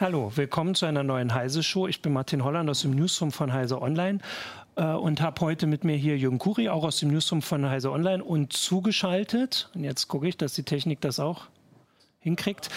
[0.00, 1.86] Hallo, willkommen zu einer neuen Heise Show.
[1.86, 4.20] Ich bin Martin Holland aus dem Newsroom von Heise Online
[4.76, 7.92] äh, und habe heute mit mir hier Jürgen Kuri, auch aus dem Newsroom von Heise
[7.92, 9.68] Online und zugeschaltet.
[9.74, 11.48] Und jetzt gucke ich, dass die Technik das auch
[12.18, 12.70] hinkriegt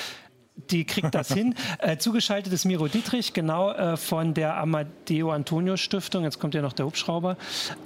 [0.56, 1.56] die kriegt das hin.
[1.80, 6.24] Äh, zugeschaltet ist Miro Dietrich, genau äh, von der Amadeo Antonio Stiftung.
[6.24, 7.36] Jetzt kommt ja noch der Hubschrauber.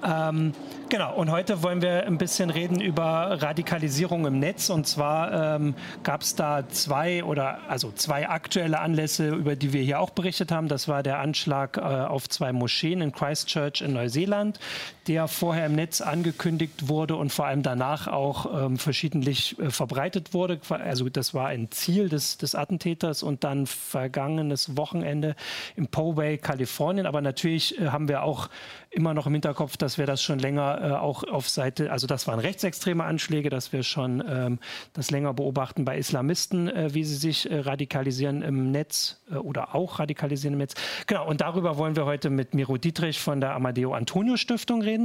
[0.06, 0.54] Ähm,
[0.90, 4.70] genau, und heute wollen wir ein bisschen reden über Radikalisierung im Netz.
[4.70, 9.82] Und zwar ähm, gab es da zwei oder also zwei aktuelle Anlässe, über die wir
[9.82, 10.68] hier auch berichtet haben.
[10.68, 14.60] Das war der Anschlag äh, auf zwei Moscheen in Christchurch in Neuseeland,
[15.08, 20.34] der vorher im Netz angekündigt wurde und vor allem danach auch ähm, verschiedentlich äh, verbreitet
[20.34, 20.60] wurde.
[20.70, 25.36] Also das war ein Ziel des, des Attentäters und dann vergangenes Wochenende
[25.76, 27.06] im Poway, Kalifornien.
[27.06, 28.50] Aber natürlich äh, haben wir auch
[28.90, 32.28] immer noch im Hinterkopf, dass wir das schon länger äh, auch auf Seite, also das
[32.28, 34.60] waren rechtsextreme Anschläge, dass wir schon ähm,
[34.94, 39.76] das länger beobachten bei Islamisten, äh, wie sie sich äh, radikalisieren im Netz äh, oder
[39.76, 40.74] auch radikalisieren im Netz.
[41.06, 44.97] Genau, und darüber wollen wir heute mit Miro Dietrich von der Amadeo Antonio Stiftung reden.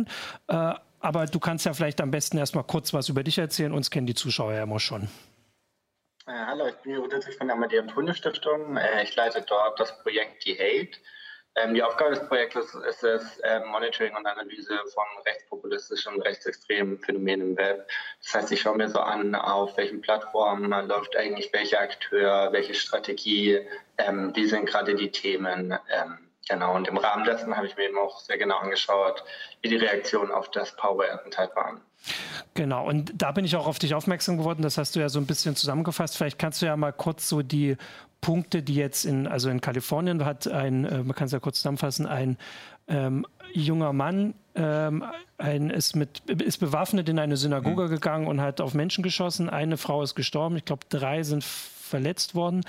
[0.48, 3.72] Äh, aber du kannst ja vielleicht am besten erstmal kurz was über dich erzählen.
[3.72, 5.08] Uns kennen die Zuschauer ja immer schon.
[6.26, 8.76] Äh, hallo, ich bin Dietrich von der Amadeo Antonio Stiftung.
[8.76, 10.98] Äh, ich leite dort das Projekt Die Hate.
[11.54, 16.98] Ähm, die Aufgabe des Projektes ist es, ähm, Monitoring und Analyse von rechtspopulistischen und rechtsextremen
[17.00, 17.90] Phänomenen im Web.
[18.22, 22.74] Das heißt, ich schaue mir so an, auf welchen Plattformen läuft eigentlich welcher Akteur, welche
[22.74, 23.60] Strategie,
[23.98, 25.77] ähm, wie sind gerade die Themen.
[25.90, 29.24] Ähm, genau, und im Rahmen dessen habe ich mir eben auch sehr genau angeschaut,
[29.60, 31.80] wie die Reaktionen auf das Power-Attentat waren.
[32.54, 34.62] Genau, und da bin ich auch auf dich aufmerksam geworden.
[34.62, 36.16] Das hast du ja so ein bisschen zusammengefasst.
[36.16, 37.76] Vielleicht kannst du ja mal kurz so die
[38.20, 41.56] Punkte, die jetzt in, also in Kalifornien hat ein, äh, man kann es ja kurz
[41.56, 42.38] zusammenfassen, ein
[42.88, 45.04] ähm, junger Mann ähm,
[45.38, 47.90] ein, ist, mit, ist bewaffnet in eine Synagoge mhm.
[47.90, 49.48] gegangen und hat auf Menschen geschossen.
[49.50, 50.56] Eine Frau ist gestorben.
[50.56, 51.44] Ich glaube, drei sind
[51.92, 52.63] verletzt worden.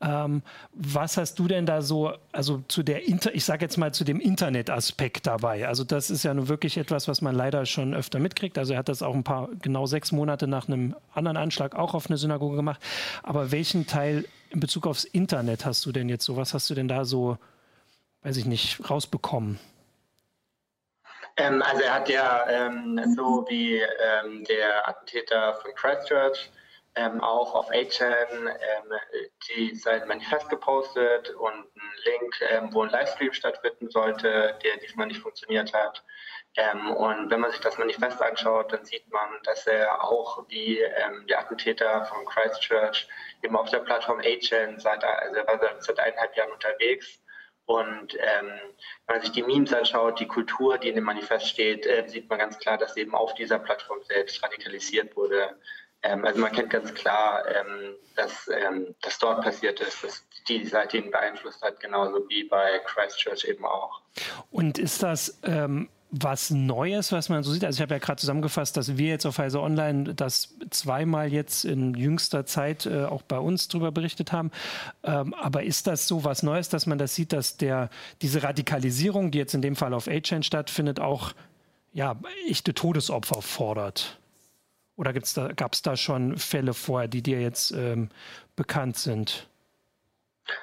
[0.00, 3.92] Ähm, was hast du denn da so, also zu der, Inter ich sage jetzt mal
[3.92, 5.66] zu dem Internetaspekt dabei?
[5.66, 8.56] Also das ist ja nun wirklich etwas, was man leider schon öfter mitkriegt.
[8.56, 11.94] Also er hat das auch ein paar, genau sechs Monate nach einem anderen Anschlag auch
[11.94, 12.80] auf eine Synagoge gemacht.
[13.24, 16.36] Aber welchen Teil in Bezug aufs Internet hast du denn jetzt so?
[16.36, 17.36] Was hast du denn da so,
[18.22, 19.58] weiß ich nicht, rausbekommen?
[21.36, 26.50] Ähm, also er hat ja ähm, so wie ähm, der Attentäter von Christchurch
[26.98, 28.92] ähm, auch auf A-Chan ähm,
[29.48, 35.06] die sein Manifest gepostet und einen Link, ähm, wo ein Livestream stattfinden sollte, der diesmal
[35.06, 36.02] nicht funktioniert hat.
[36.56, 40.82] Ähm, und wenn man sich das Manifest anschaut, dann sieht man, dass er auch wie
[41.28, 43.08] die Attentäter von Christchurch
[43.42, 47.22] eben auf der Plattform A-Chan seit, also seit eineinhalb Jahren unterwegs.
[47.68, 48.58] Und ähm,
[49.06, 52.26] wenn man sich die Memes anschaut, die Kultur, die in dem Manifest steht, äh, sieht
[52.30, 55.60] man ganz klar, dass eben auf dieser Plattform selbst radikalisiert wurde.
[56.02, 60.64] Ähm, also man kennt ganz klar, ähm, dass ähm, das dort passiert ist, dass die
[60.66, 64.00] Seite ihn beeinflusst hat, genauso wie bei Christchurch eben auch.
[64.50, 67.64] Und ist das ähm, was Neues, was man so sieht?
[67.64, 71.64] Also ich habe ja gerade zusammengefasst, dass wir jetzt auf Heise Online das zweimal jetzt
[71.64, 74.50] in jüngster Zeit äh, auch bei uns darüber berichtet haben.
[75.02, 77.90] Ähm, aber ist das so was Neues, dass man das sieht, dass der
[78.22, 81.32] diese Radikalisierung, die jetzt in dem Fall auf A-Chain stattfindet, auch
[81.92, 82.16] ja,
[82.48, 84.17] echte Todesopfer fordert?
[84.98, 88.08] Oder gab es da schon Fälle vorher, die dir jetzt ähm,
[88.56, 89.48] bekannt sind?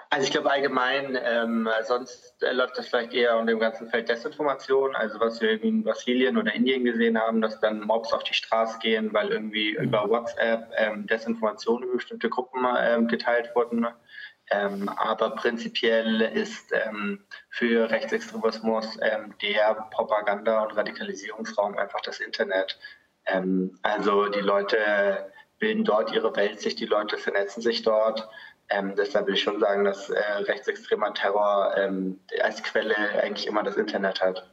[0.09, 4.09] Also ich glaube allgemein, ähm, sonst äh, läuft das vielleicht eher unter dem ganzen Feld
[4.09, 8.33] Desinformation, also was wir in Brasilien oder Indien gesehen haben, dass dann Mobs auf die
[8.33, 9.85] Straße gehen, weil irgendwie mhm.
[9.85, 13.87] über WhatsApp ähm, Desinformation über bestimmte Gruppen ähm, geteilt wurden.
[14.51, 22.77] Ähm, aber prinzipiell ist ähm, für Rechtsextremismus ähm, der Propaganda- und Radikalisierungsraum einfach das Internet.
[23.27, 24.77] Ähm, also die Leute
[25.59, 28.27] bilden dort ihre Welt sich, die Leute vernetzen sich dort.
[28.69, 33.63] Ähm, deshalb will ich schon sagen, dass äh, rechtsextremer Terror ähm, als Quelle eigentlich immer
[33.63, 34.49] das Internet hat.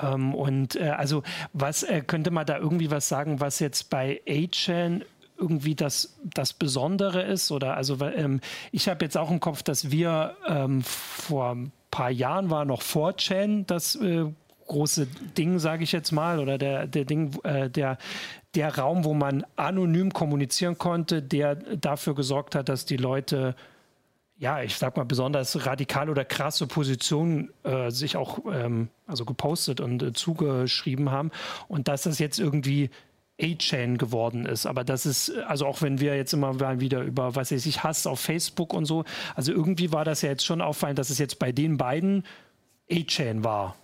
[0.00, 4.20] Ähm, und äh, also was äh, könnte man da irgendwie was sagen, was jetzt bei
[4.28, 5.04] A-Chan
[5.38, 7.50] irgendwie das, das Besondere ist?
[7.50, 8.40] Oder also ähm,
[8.70, 12.82] ich habe jetzt auch im Kopf, dass wir ähm, vor ein paar Jahren war noch
[12.82, 14.26] 4chan das äh,
[14.70, 15.06] große
[15.36, 17.98] Ding, sage ich jetzt mal, oder der, der Ding, äh, der,
[18.54, 23.54] der Raum, wo man anonym kommunizieren konnte, der dafür gesorgt hat, dass die Leute
[24.38, 29.82] ja, ich sag mal, besonders radikal oder krasse Positionen äh, sich auch ähm, also gepostet
[29.82, 31.30] und äh, zugeschrieben haben.
[31.68, 32.88] Und dass das jetzt irgendwie
[33.38, 34.64] A-Chain geworden ist.
[34.64, 38.06] Aber das ist, also auch wenn wir jetzt immer wieder über, was weiß ich, Hass
[38.06, 41.38] auf Facebook und so, also irgendwie war das ja jetzt schon auffallend, dass es jetzt
[41.38, 42.24] bei den beiden
[42.90, 43.76] A-Chain war.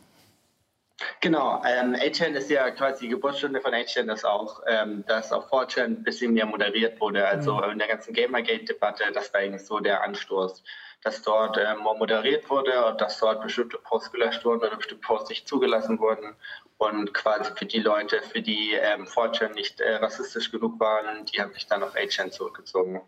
[1.21, 5.51] Genau, ähm, 8chan ist ja quasi die Geburtsstunde von 8chan, dass auch, ähm, dass auf
[5.53, 7.27] 4chan ein bisschen mehr moderiert wurde.
[7.27, 7.73] Also mhm.
[7.73, 10.63] in der ganzen Gamergate-Debatte, das war eigentlich so der Anstoß.
[11.03, 15.29] dass dort äh, moderiert wurde und dass dort bestimmte Posts gelöscht wurden oder bestimmte Posts
[15.29, 16.35] nicht zugelassen wurden
[16.79, 21.41] und quasi für die Leute, für die ähm, Fortune nicht äh, rassistisch genug waren, die
[21.41, 23.01] haben sich dann auf A-Chain zurückgezogen.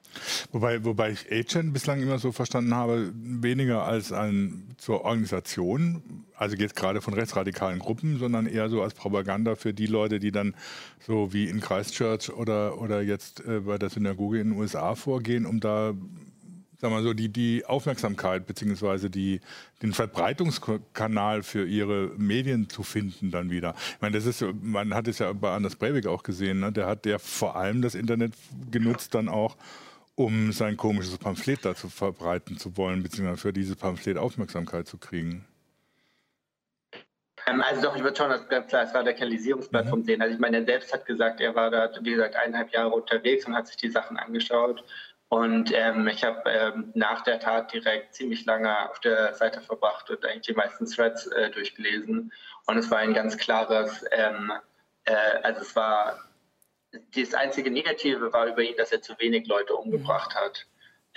[0.52, 6.56] Wobei, wobei ich A-Chain bislang immer so verstanden habe, weniger als ein zur Organisation, also
[6.56, 10.54] jetzt gerade von rechtsradikalen Gruppen, sondern eher so als Propaganda für die Leute, die dann
[11.00, 15.44] so wie in Christchurch oder, oder jetzt äh, bei der Synagoge in den USA vorgehen,
[15.44, 15.92] um da
[16.80, 19.40] sagen wir so, die, die Aufmerksamkeit bzw.
[19.82, 23.74] den Verbreitungskanal für ihre Medien zu finden dann wieder.
[23.94, 26.72] Ich meine, das ist, man hat es ja bei Anders Breivik auch gesehen, ne?
[26.72, 28.32] der hat der vor allem das Internet
[28.70, 29.56] genutzt dann auch,
[30.14, 34.98] um sein komisches Pamphlet da zu verbreiten zu wollen, beziehungsweise für dieses Pamphlet Aufmerksamkeit zu
[34.98, 35.44] kriegen.
[37.46, 40.04] Ähm, also doch, ich würde schon das ganz klar als Radikalisierungsplattform mhm.
[40.04, 40.22] sehen.
[40.22, 43.46] Also ich meine, er selbst hat gesagt, er war da, wie gesagt, eineinhalb Jahre unterwegs
[43.46, 44.84] und hat sich die Sachen angeschaut
[45.28, 50.08] und ähm, ich habe ähm, nach der Tat direkt ziemlich lange auf der Seite verbracht
[50.08, 52.32] und eigentlich die meisten Threads äh, durchgelesen.
[52.66, 54.52] Und es war ein ganz klares, ähm,
[55.04, 56.18] äh, also es war,
[57.14, 60.66] das einzige Negative war über ihn, dass er zu wenig Leute umgebracht hat.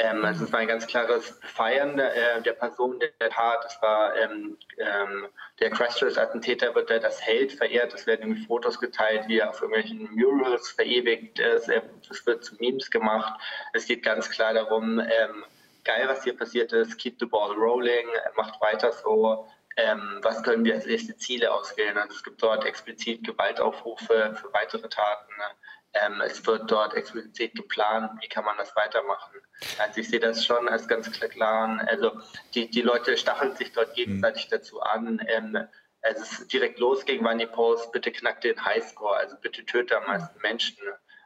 [0.02, 3.64] Ähm, also es war ein ganz klares Feiern äh, der Person der Tat.
[3.66, 5.28] Es war ähm, ähm,
[5.60, 7.94] der Christchurch-Attentäter wird als Held verehrt.
[7.94, 11.70] Es werden irgendwie Fotos geteilt, wie er auf irgendwelchen Murals verewigt ist.
[12.10, 13.40] Es wird zu Memes gemacht.
[13.74, 15.46] Es geht ganz klar darum, ähm,
[15.84, 16.98] geil, was hier passiert ist.
[16.98, 18.08] Keep the ball rolling.
[18.36, 19.48] Macht weiter so.
[19.78, 21.98] Ähm, was können wir als nächste Ziele auswählen?
[21.98, 25.32] Also es gibt dort explizit Gewaltaufrufe für weitere Taten.
[25.38, 25.46] Ne?
[25.94, 29.34] Ähm, es wird dort explizit geplant, wie kann man das weitermachen.
[29.78, 31.82] Also ich sehe das schon als ganz klar.
[31.88, 32.12] Also
[32.54, 34.52] die, die Leute stacheln sich dort gegenseitig mhm.
[34.52, 35.22] dazu an.
[35.28, 35.68] Ähm,
[36.02, 40.08] es ist direkt losging, waren die Posts, bitte knackt den Highscore, also bitte töte am
[40.08, 40.78] meisten Menschen.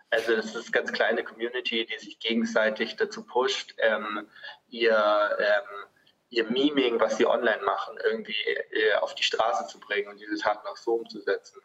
[0.10, 4.28] Also das ist eine ganz kleine Community, die sich gegenseitig dazu pusht, ähm,
[4.68, 5.90] ihr, ähm,
[6.30, 10.38] ihr Meming, was sie online machen, irgendwie äh, auf die Straße zu bringen und diese
[10.38, 11.62] Taten auch so umzusetzen.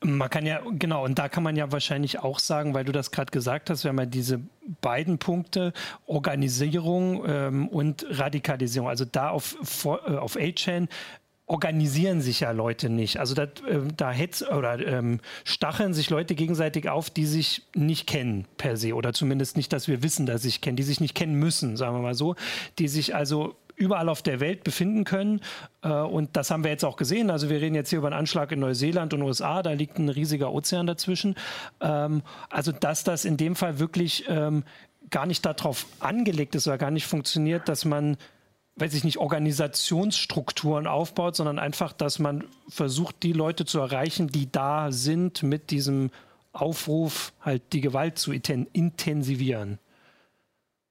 [0.00, 3.10] Man kann ja, genau, und da kann man ja wahrscheinlich auch sagen, weil du das
[3.10, 4.40] gerade gesagt hast, wir haben ja diese
[4.80, 5.72] beiden Punkte,
[6.06, 8.88] Organisierung ähm, und Radikalisierung.
[8.88, 10.88] Also da auf, äh, auf A-Chain
[11.46, 13.18] organisieren sich ja Leute nicht.
[13.18, 18.06] Also dat, äh, da hetz oder ähm, stacheln sich Leute gegenseitig auf, die sich nicht
[18.06, 21.00] kennen per se oder zumindest nicht, dass wir wissen, dass sie sich kennen, die sich
[21.00, 22.34] nicht kennen müssen, sagen wir mal so,
[22.78, 25.40] die sich also überall auf der Welt befinden können.
[25.82, 27.30] Äh, und das haben wir jetzt auch gesehen.
[27.30, 30.08] Also wir reden jetzt hier über einen Anschlag in Neuseeland und USA, da liegt ein
[30.08, 31.36] riesiger Ozean dazwischen.
[31.80, 34.64] Ähm, also dass das in dem Fall wirklich ähm,
[35.10, 38.16] gar nicht darauf angelegt ist oder gar nicht funktioniert, dass man
[38.78, 44.52] weiß ich nicht, Organisationsstrukturen aufbaut, sondern einfach, dass man versucht, die Leute zu erreichen, die
[44.52, 46.10] da sind, mit diesem
[46.52, 49.78] Aufruf, halt die Gewalt zu intensivieren.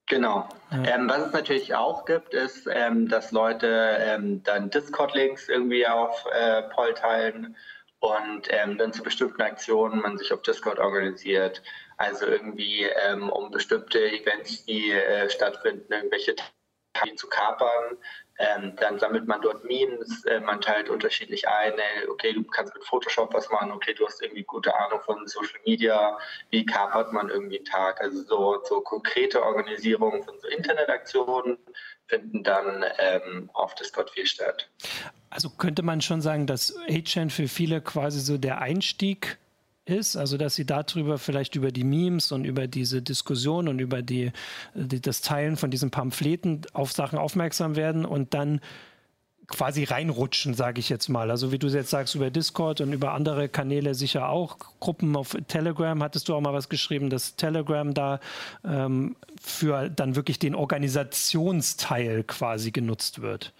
[0.08, 0.48] Genau.
[0.72, 0.96] Ja.
[0.96, 6.26] Ähm, was es natürlich auch gibt, ist, ähm, dass Leute ähm, dann Discord-Links irgendwie auf
[6.32, 7.56] äh, Poll teilen
[8.00, 11.64] und ähm, dann zu bestimmten Aktionen man sich auf Discord organisiert.
[11.98, 16.36] Also irgendwie ähm, um bestimmte Events, die äh, stattfinden, irgendwelche
[17.16, 17.98] zu kapern.
[18.38, 22.74] Ähm, dann sammelt man dort Memes, äh, man teilt unterschiedlich ein, äh, okay, du kannst
[22.74, 26.18] mit Photoshop was machen, okay, du hast irgendwie gute Ahnung von Social Media,
[26.50, 28.02] wie kapert man irgendwie einen Tag.
[28.02, 31.58] Also so, so konkrete Organisierungen von so Internetaktionen
[32.08, 34.70] finden dann ähm, auf Discord viel statt.
[35.30, 39.38] Also könnte man schon sagen, dass HN für viele quasi so der Einstieg
[39.86, 44.02] ist, also dass sie darüber vielleicht über die Memes und über diese Diskussion und über
[44.02, 44.32] die,
[44.74, 48.62] die, das Teilen von diesen Pamphleten auf Sachen aufmerksam werden und dann
[49.48, 51.30] quasi reinrutschen, sage ich jetzt mal.
[51.30, 54.58] Also wie du jetzt sagst, über Discord und über andere Kanäle sicher auch.
[54.80, 58.20] Gruppen auf Telegram, hattest du auch mal was geschrieben, dass Telegram da
[58.64, 63.54] ähm, für dann wirklich den Organisationsteil quasi genutzt wird.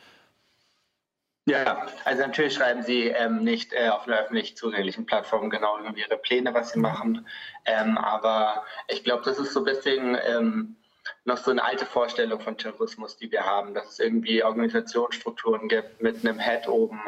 [1.48, 5.96] Ja, also natürlich schreiben sie ähm, nicht äh, auf einer öffentlich zugänglichen Plattform genau über
[5.96, 7.28] ihre Pläne, was sie machen.
[7.66, 10.76] Ähm, aber ich glaube, das ist so ein bisschen ähm,
[11.24, 16.02] noch so eine alte Vorstellung von Terrorismus, die wir haben, dass es irgendwie Organisationsstrukturen gibt
[16.02, 17.00] mit einem Head oben,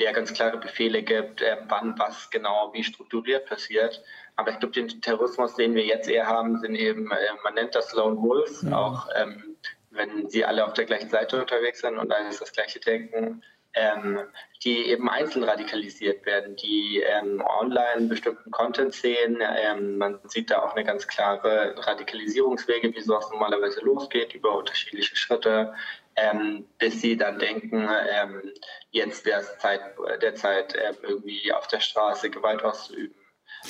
[0.00, 4.02] der ganz klare Befehle gibt, äh, wann was genau wie strukturiert passiert.
[4.34, 7.76] Aber ich glaube, den Terrorismus, den wir jetzt eher haben, sind eben, äh, man nennt
[7.76, 8.76] das Lone Wolves, ja.
[8.76, 9.56] auch ähm,
[9.90, 13.42] wenn sie alle auf der gleichen Seite unterwegs sind und alles das Gleiche denken
[13.76, 14.18] ähm,
[14.64, 19.38] die eben einzeln radikalisiert werden, die ähm, online bestimmten Content sehen.
[19.40, 25.14] Ähm, man sieht da auch eine ganz klare Radikalisierungswege, wie sowas normalerweise losgeht, über unterschiedliche
[25.14, 25.74] Schritte,
[26.16, 28.52] ähm, bis sie dann denken, ähm,
[28.90, 29.82] jetzt wäre es Zeit,
[30.22, 33.14] derzeit ähm, irgendwie auf der Straße Gewalt auszuüben.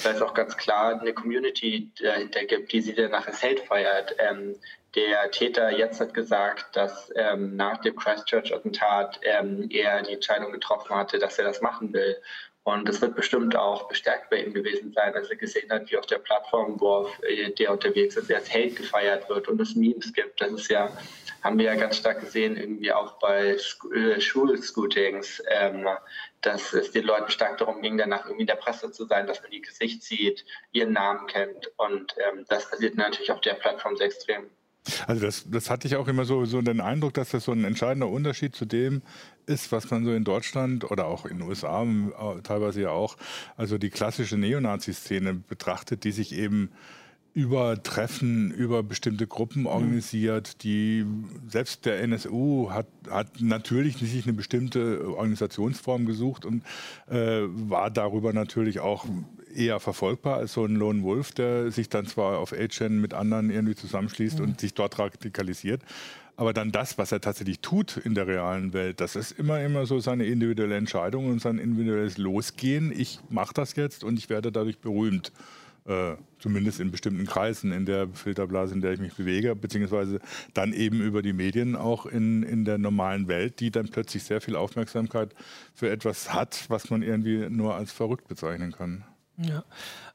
[0.02, 4.14] Weil es auch ganz klar eine Community dahinter gibt, die sie danach als Held feiert,
[4.97, 10.97] der Täter jetzt hat gesagt, dass ähm, nach dem Christchurch-Attentat ähm, er die Entscheidung getroffen
[10.97, 12.17] hatte, dass er das machen will.
[12.65, 15.99] Und es wird bestimmt auch bestärkt bei ihm gewesen sein, als er gesehen hat, wie
[15.99, 20.12] auf der Plattform, wo äh, der unterwegs ist, als Hate gefeiert wird und es Memes
[20.12, 20.41] gibt.
[20.41, 20.91] Das ist ja,
[21.45, 23.57] haben wir ja ganz stark gesehen, irgendwie auch bei
[23.95, 25.87] äh, Schulscootings, ähm,
[26.41, 29.43] dass es den Leuten stark darum ging, danach irgendwie in der Presse zu sein, dass
[29.43, 31.71] man ihr Gesicht sieht, ihren Namen kennt.
[31.76, 34.50] Und ähm, das passiert natürlich auf der Plattform sehr extrem.
[35.07, 37.64] Also das, das hatte ich auch immer so, so den Eindruck, dass das so ein
[37.64, 39.02] entscheidender Unterschied zu dem
[39.47, 43.16] ist, was man so in Deutschland oder auch in den USA äh, teilweise ja auch,
[43.57, 46.71] also die klassische Neonazi-Szene betrachtet, die sich eben
[47.37, 49.66] über Treffen, über bestimmte Gruppen mhm.
[49.66, 51.05] organisiert, die
[51.47, 56.62] selbst der NSU hat, hat natürlich sich eine bestimmte Organisationsform gesucht und
[57.11, 59.05] äh, war darüber natürlich auch
[59.56, 63.50] eher verfolgbar als so ein Lone Wolf, der sich dann zwar auf A-Chain mit anderen
[63.50, 64.44] irgendwie zusammenschließt mhm.
[64.44, 65.82] und sich dort radikalisiert.
[66.36, 69.86] Aber dann das, was er tatsächlich tut in der realen Welt, das ist immer, immer
[69.86, 72.92] so seine individuelle Entscheidung und sein individuelles Losgehen.
[72.92, 75.32] Ich mache das jetzt und ich werde dadurch berühmt.
[75.86, 80.18] Äh, zumindest in bestimmten Kreisen, in der Filterblase, in der ich mich bewege, beziehungsweise
[80.52, 84.40] dann eben über die Medien auch in, in der normalen Welt, die dann plötzlich sehr
[84.40, 85.32] viel Aufmerksamkeit
[85.75, 89.04] für etwas hat, was man irgendwie nur als verrückt bezeichnen kann.
[89.38, 89.64] Ja.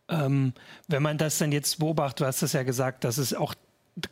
[0.10, 0.54] Ähm,
[0.88, 3.56] wenn man das dann jetzt beobachtet, du hast es ja gesagt, dass es auch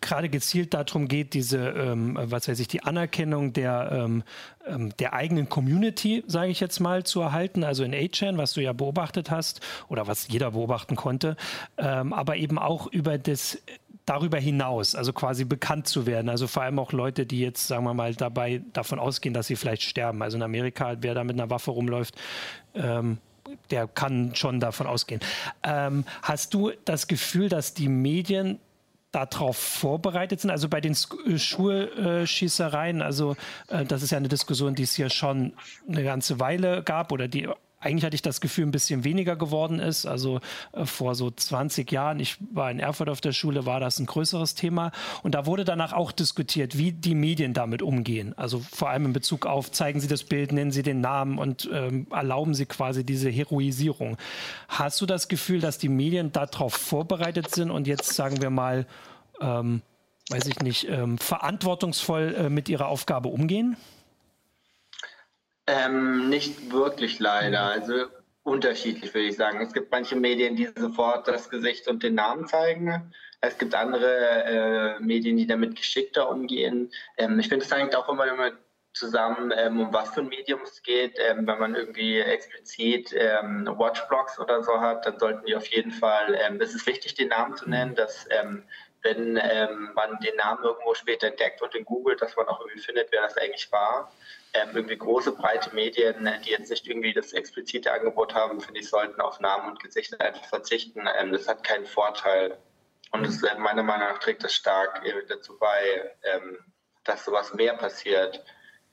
[0.02, 4.24] gerade gezielt darum geht, diese, ähm, was weiß ich, die Anerkennung der, ähm,
[4.68, 8.62] ähm der eigenen Community, sage ich jetzt mal, zu erhalten, also in A-Chan, was du
[8.62, 11.38] ja beobachtet hast oder was jeder beobachten konnte,
[11.78, 13.58] ähm, aber eben auch über das
[14.06, 16.30] darüber hinaus, also quasi bekannt zu werden.
[16.30, 19.56] Also vor allem auch Leute, die jetzt, sagen wir mal, dabei davon ausgehen, dass sie
[19.56, 20.24] vielleicht sterben.
[20.24, 22.16] Also in Amerika, wer da mit einer Waffe rumläuft,
[22.74, 23.20] ähm,
[23.72, 25.22] der kann schon davon ausgehen.
[25.64, 28.60] Ähm, hast du das Gefühl, dass die Medien
[29.12, 30.52] darauf vorbereitet sind?
[30.52, 33.36] Also bei den äh, Schulschießereien, also
[33.68, 35.54] äh, das ist ja eine Diskussion, die es hier schon
[35.88, 39.80] eine ganze Weile gab oder die eigentlich hatte ich das Gefühl, ein bisschen weniger geworden
[39.80, 40.06] ist.
[40.06, 40.40] Also
[40.74, 44.06] äh, vor so 20 Jahren, ich war in Erfurt auf der Schule, war das ein
[44.06, 44.92] größeres Thema.
[45.24, 48.34] Und da wurde danach auch diskutiert, wie die Medien damit umgehen.
[48.38, 51.70] Also vor allem in Bezug auf, zeigen Sie das Bild, nennen Sie den Namen und
[51.72, 54.18] ähm, erlauben Sie quasi diese Heroisierung.
[54.68, 58.86] Hast du das Gefühl, dass die Medien darauf vorbereitet sind und jetzt sagen wir mal,
[59.40, 59.82] ähm,
[60.30, 63.78] weiß ich nicht, ähm, verantwortungsvoll äh, mit ihrer Aufgabe umgehen?
[65.70, 67.62] Ähm, nicht wirklich leider.
[67.62, 68.08] Also
[68.42, 69.62] unterschiedlich würde ich sagen.
[69.62, 73.14] Es gibt manche Medien, die sofort das Gesicht und den Namen zeigen.
[73.42, 76.92] Es gibt andere äh, Medien, die damit geschickter umgehen.
[77.18, 78.52] Ähm, ich finde, es hängt auch immer, immer
[78.94, 81.18] zusammen, ähm, um was für ein Medium es geht.
[81.20, 85.92] Ähm, wenn man irgendwie explizit ähm, Watchblogs oder so hat, dann sollten die auf jeden
[85.92, 88.64] Fall, ähm, es ist wichtig, den Namen zu nennen, dass ähm,
[89.02, 92.82] wenn ähm, man den Namen irgendwo später entdeckt und in Google, dass man auch irgendwie
[92.82, 94.12] findet, wer das eigentlich war.
[94.54, 98.90] Ähm, irgendwie große, breite Medien, die jetzt nicht irgendwie das explizite Angebot haben, finde ich,
[98.90, 101.08] sollten auf Namen und Gesichter einfach verzichten.
[101.20, 102.58] Ähm, das hat keinen Vorteil.
[103.12, 106.58] Und das, äh, meiner Meinung nach trägt das stark dazu bei, ähm,
[107.04, 108.44] dass sowas mehr passiert.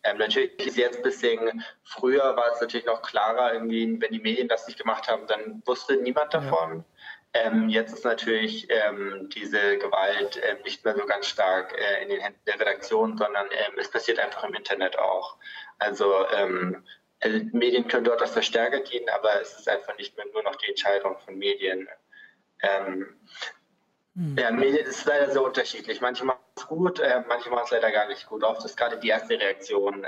[0.04, 4.20] Ähm, natürlich ist jetzt ein bisschen, früher war es natürlich noch klarer, irgendwie, wenn die
[4.20, 6.78] Medien das nicht gemacht haben, dann wusste niemand davon.
[6.78, 6.95] Ja.
[7.34, 12.08] Ähm, jetzt ist natürlich ähm, diese Gewalt ähm, nicht mehr so ganz stark äh, in
[12.08, 15.36] den Händen der Redaktion, sondern ähm, es passiert einfach im Internet auch.
[15.78, 16.82] Also, ähm,
[17.20, 20.56] also Medien können dort das verstärkt dienen, aber es ist einfach nicht mehr nur noch
[20.56, 21.88] die Entscheidung von Medien.
[22.62, 23.16] Ähm,
[24.14, 24.36] hm.
[24.38, 26.00] Ja, Medien ist leider so unterschiedlich.
[26.00, 28.44] Manche machen es gut, äh, manche machen es leider gar nicht gut.
[28.44, 30.06] Oft ist gerade die erste Reaktion,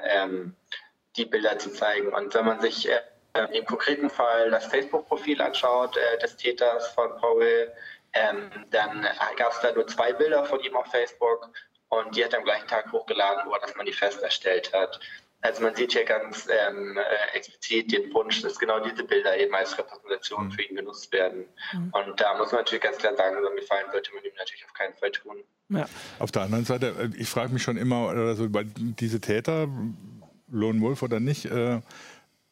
[1.16, 2.12] die Bilder zu zeigen.
[2.14, 3.00] Und wenn man sich äh,
[3.38, 7.72] ähm, im konkreten Fall das Facebook-Profil anschaut äh, des Täters von Paul,
[8.12, 11.50] ähm, dann gab es da nur zwei Bilder von ihm auf Facebook
[11.88, 15.00] und die hat am gleichen Tag hochgeladen, wo er das Manifest erstellt hat.
[15.40, 19.54] Also man sieht hier ganz ähm, äh, explizit den Wunsch, dass genau diese Bilder eben
[19.54, 20.52] als Repräsentation mhm.
[20.52, 21.44] für ihn genutzt werden.
[21.72, 21.90] Mhm.
[21.92, 24.72] Und da muss man natürlich ganz klar sagen, so Gefallen sollte man ihm natürlich auf
[24.72, 25.36] keinen Fall tun.
[25.68, 25.86] Ja.
[26.18, 29.68] Auf der anderen Seite, äh, ich frage mich schon immer, also, weil diese Täter,
[30.50, 31.80] Lone Wolf oder nicht, äh,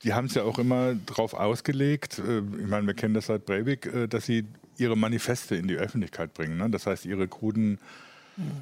[0.02, 3.46] die haben es ja auch immer darauf ausgelegt, äh, ich meine, wir kennen das seit
[3.46, 4.44] Breivik, äh, dass sie
[4.78, 6.58] ihre Manifeste in die Öffentlichkeit bringen.
[6.58, 6.68] Ne?
[6.70, 7.78] Das heißt, ihre kruden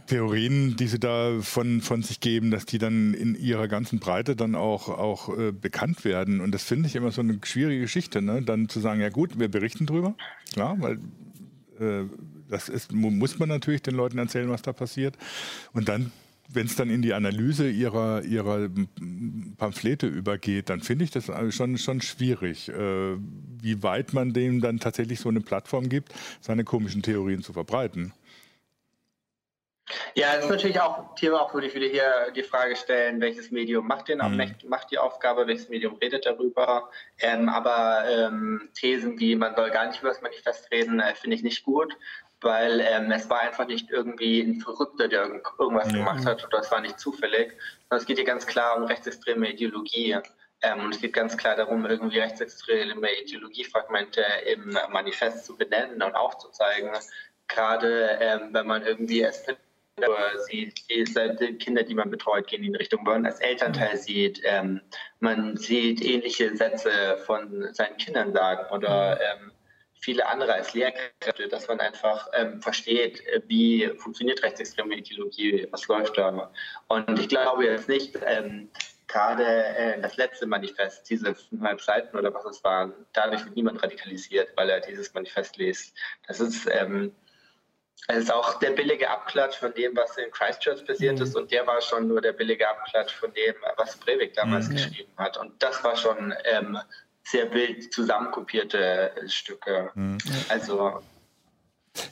[0.06, 4.36] Theorien, die sie da von, von sich geben, dass die dann in ihrer ganzen Breite
[4.36, 6.40] dann auch, auch äh, bekannt werden.
[6.40, 8.42] Und das finde ich immer so eine schwierige Geschichte, ne?
[8.42, 10.14] dann zu sagen, ja gut, wir berichten drüber,
[10.52, 11.00] klar, weil
[11.80, 12.04] äh,
[12.48, 15.16] das ist, muss man natürlich den Leuten erzählen, was da passiert.
[15.72, 16.12] Und dann
[16.48, 18.68] wenn es dann in die Analyse ihrer, ihrer
[19.56, 24.78] Pamphlete übergeht, dann finde ich das schon, schon schwierig, äh, wie weit man dem dann
[24.78, 28.12] tatsächlich so eine Plattform gibt, seine komischen Theorien zu verbreiten.
[30.14, 33.50] Ja, das ist natürlich auch Thema, auch würde ich wieder hier die Frage stellen, welches
[33.50, 34.54] Medium macht den, mhm.
[34.68, 36.88] macht die Aufgabe, welches Medium redet darüber.
[37.18, 41.36] Ähm, aber ähm, Thesen wie man soll gar nicht über das Manifest reden, äh, finde
[41.36, 41.94] ich nicht gut,
[42.40, 45.98] weil ähm, es war einfach nicht irgendwie ein Verrückter, der irgendwas ja.
[45.98, 47.52] gemacht hat oder es war nicht zufällig,
[47.88, 50.16] sondern es geht hier ganz klar um rechtsextreme Ideologie.
[50.62, 56.14] Ähm, und es geht ganz klar darum, irgendwie rechtsextreme Ideologiefragmente im Manifest zu benennen und
[56.14, 56.90] aufzuzeigen.
[57.48, 59.44] Gerade ähm, wenn man irgendwie es
[60.46, 64.40] sieht, die, Kinder, die man betreut, gehen in Richtung Burn als Elternteil sieht.
[64.44, 64.80] Ähm,
[65.20, 69.52] man sieht ähnliche Sätze von seinen Kindern sagen oder ähm,
[70.04, 76.18] viele andere als Lehrkräfte, dass man einfach ähm, versteht, wie funktioniert rechtsextreme Ideologie, was läuft
[76.18, 76.52] da.
[76.88, 78.68] Und ich glaube jetzt nicht, ähm,
[79.08, 83.82] gerade äh, das letzte Manifest, diese fünfeinhalb Seiten oder was es waren, dadurch wird niemand
[83.82, 85.96] radikalisiert, weil er dieses Manifest liest.
[86.26, 87.14] Das ist, ähm,
[88.06, 91.22] das ist auch der billige Abklatsch von dem, was in Christchurch passiert mhm.
[91.22, 94.74] ist und der war schon nur der billige Abklatsch von dem, was Breivik damals mhm.
[94.74, 95.38] geschrieben hat.
[95.38, 96.78] Und das war schon ähm,
[97.24, 99.90] sehr wild zusammenkopierte Stücke.
[99.94, 100.18] Mhm.
[100.48, 101.00] Also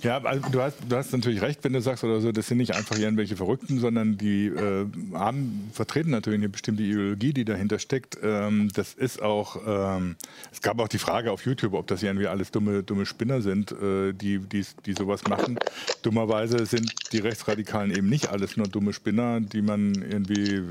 [0.02, 2.58] ja, also du hast, du hast natürlich recht, wenn du sagst oder so, das sind
[2.58, 7.80] nicht einfach irgendwelche Verrückten, sondern die äh, haben, vertreten natürlich eine bestimmte Ideologie, die dahinter
[7.80, 8.16] steckt.
[8.22, 10.16] Ähm, das ist auch, ähm,
[10.52, 13.72] es gab auch die Frage auf YouTube, ob das irgendwie alles dumme, dumme Spinner sind,
[13.72, 15.58] äh, die, die, die sowas machen.
[16.02, 20.62] Dummerweise sind die Rechtsradikalen eben nicht alles nur dumme Spinner, die man irgendwie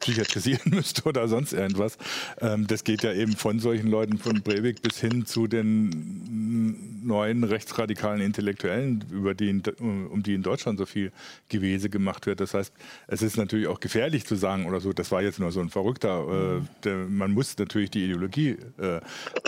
[0.00, 1.98] psychiatrisieren müsste oder sonst irgendwas.
[2.40, 7.44] Ähm, das geht ja eben von solchen Leuten von Breivik bis hin zu den neuen
[7.44, 11.12] rechtsradikalen Intellektuellen, über die, um die in Deutschland so viel
[11.48, 12.40] Gewese gemacht wird.
[12.40, 12.72] Das heißt,
[13.06, 15.70] es ist natürlich auch gefährlich zu sagen oder so, das war jetzt nur so ein
[15.70, 16.58] Verrückter.
[16.58, 19.00] Äh, der, man muss natürlich die Ideologie äh,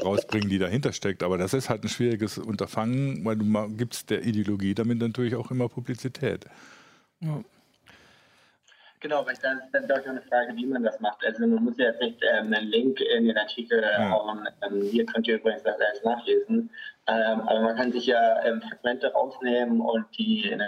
[0.02, 1.22] rausbringen, die dahinter steckt.
[1.22, 5.50] Aber das ist halt ein schwieriges Unterfangen, weil du gibst der Ideologie damit natürlich auch
[5.50, 6.46] immer Publizität.
[7.20, 7.42] Ja.
[9.02, 11.26] Genau, weil das ist dann doch eine Frage, wie man das macht.
[11.26, 14.10] Also man muss ja jetzt nicht ähm, einen Link in den Artikel ja.
[14.10, 16.70] hauen, ähm, hier könnt ihr übrigens das alles nachlesen,
[17.08, 20.62] ähm, aber man kann sich ja ähm, Fragmente rausnehmen und die in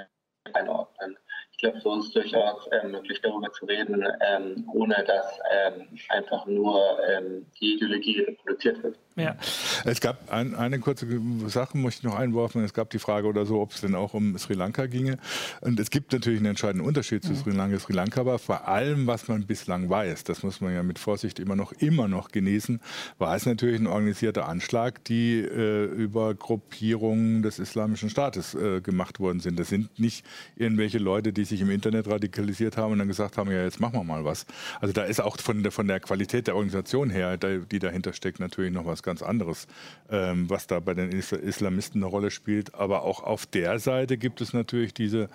[0.52, 1.16] einordnen
[1.54, 5.86] ich glaube, so ist es durchaus äh, möglich, darüber zu reden, ähm, ohne dass ähm,
[6.08, 8.98] einfach nur ähm, die Ideologie reproduziert wird.
[9.16, 9.36] Ja.
[9.84, 11.06] Es gab ein, eine kurze
[11.46, 12.64] Sache, möchte ich noch einwerfen.
[12.64, 15.18] Es gab die Frage oder so, ob es denn auch um Sri Lanka ginge.
[15.60, 17.36] Und es gibt natürlich einen entscheidenden Unterschied zu mhm.
[17.36, 17.78] Sri Lanka.
[17.78, 21.38] Sri Lanka war vor allem, was man bislang weiß, das muss man ja mit Vorsicht
[21.38, 22.80] immer noch, immer noch genießen,
[23.18, 29.20] war es natürlich ein organisierter Anschlag, die äh, über Gruppierungen des Islamischen Staates äh, gemacht
[29.20, 29.60] worden sind.
[29.60, 33.50] Das sind nicht irgendwelche Leute, die sich im Internet radikalisiert haben und dann gesagt haben,
[33.52, 34.44] ja, jetzt machen wir mal was.
[34.80, 38.40] Also da ist auch von der, von der Qualität der Organisation her, die dahinter steckt,
[38.40, 39.68] natürlich noch was ganz anderes,
[40.10, 42.74] ähm, was da bei den Islamisten eine Rolle spielt.
[42.74, 45.28] Aber auch auf der Seite gibt es natürlich diese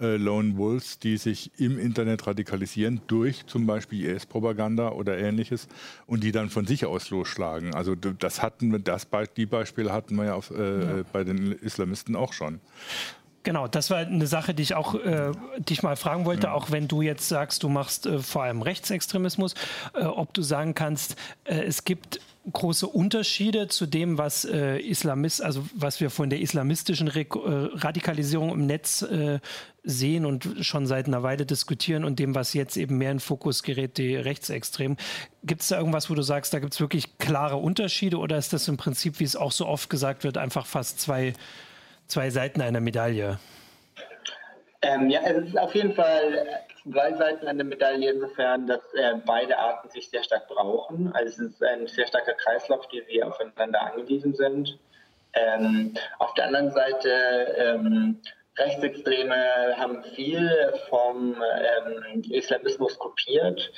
[0.00, 5.68] äh, Lone Wolves, die sich im Internet radikalisieren durch zum Beispiel IS-Propaganda oder ähnliches
[6.06, 7.74] und die dann von sich aus losschlagen.
[7.74, 11.04] Also das hatten das die Beispiele hatten wir ja, auf, äh, ja.
[11.12, 12.60] bei den Islamisten auch schon.
[13.44, 16.54] Genau, das war eine Sache, die ich auch äh, dich mal fragen wollte, ja.
[16.54, 19.54] auch wenn du jetzt sagst, du machst äh, vor allem Rechtsextremismus,
[19.92, 22.20] äh, ob du sagen kannst, äh, es gibt
[22.52, 27.26] große Unterschiede zu dem, was äh, Islamist, also was wir von der islamistischen Re äh,
[27.76, 29.40] Radikalisierung im Netz äh,
[29.82, 33.62] sehen und schon seit einer Weile diskutieren und dem, was jetzt eben mehr in Fokus
[33.62, 34.96] gerät, die Rechtsextremen.
[35.42, 38.52] Gibt es da irgendwas, wo du sagst, da gibt es wirklich klare Unterschiede oder ist
[38.52, 41.34] das im Prinzip, wie es auch so oft gesagt wird, einfach fast zwei,
[42.06, 43.38] zwei Seiten einer Medaille?
[44.82, 46.46] Ähm, ja, es ist auf jeden Fall
[46.90, 51.10] zwei Seiten der Medaille insofern, dass äh, beide Arten sich sehr stark brauchen.
[51.14, 54.78] Also es ist ein sehr starker Kreislauf, die sie aufeinander angewiesen sind.
[55.32, 57.08] Ähm, auf der anderen Seite,
[57.56, 58.20] ähm,
[58.56, 63.72] Rechtsextreme haben viel vom ähm, Islamismus kopiert.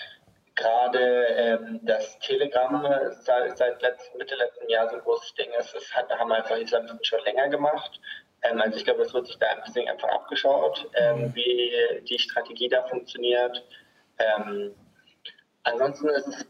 [0.55, 2.83] Gerade ähm, das Telegram
[3.21, 6.57] seit, seit letzt, Mitte letzten Jahr so ein großes Ding ist, das hat, haben einfach
[6.57, 8.01] Islamisten schon länger gemacht.
[8.51, 11.35] Ähm, also ich glaube, es wird sich da ein bisschen einfach abgeschaut, ähm, mhm.
[11.35, 11.73] wie
[12.09, 13.65] die Strategie da funktioniert.
[14.19, 14.75] Ähm,
[15.63, 16.47] ansonsten ist es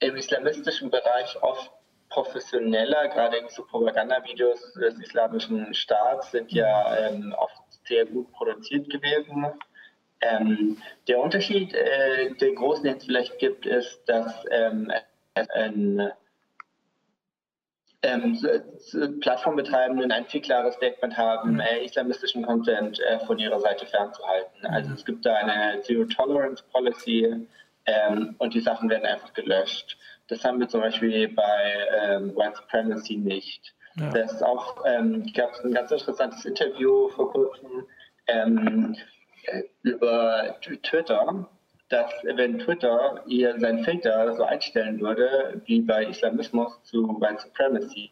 [0.00, 1.70] im islamistischen Bereich oft
[2.08, 9.46] professioneller, gerade so Propagandavideos des islamischen Staats sind ja ähm, oft sehr gut produziert gewesen.
[10.20, 10.76] Ähm,
[11.08, 14.92] der Unterschied, äh, den großen, den es vielleicht gibt, ist, dass ähm,
[15.34, 16.10] es ein
[18.02, 18.38] ähm,
[19.20, 21.60] Plattformbetreibenden ein viel klares Statement haben, mhm.
[21.60, 24.66] äh, islamistischen Content äh, von ihrer Seite fernzuhalten.
[24.66, 24.94] Also mhm.
[24.94, 27.46] es gibt da eine Zero Tolerance Policy
[27.86, 29.98] ähm, und die Sachen werden einfach gelöscht.
[30.28, 33.74] Das haben wir zum Beispiel bei ähm, White Supremacy nicht.
[33.96, 34.10] Ja.
[34.10, 37.86] Das auch ähm, gab es ein ganz interessantes Interview vor kurzem
[38.28, 38.96] ähm,
[39.82, 41.48] über Twitter,
[41.90, 48.10] dass wenn Twitter ihr seinen Filter so einstellen würde, wie bei Islamismus zu White Supremacy,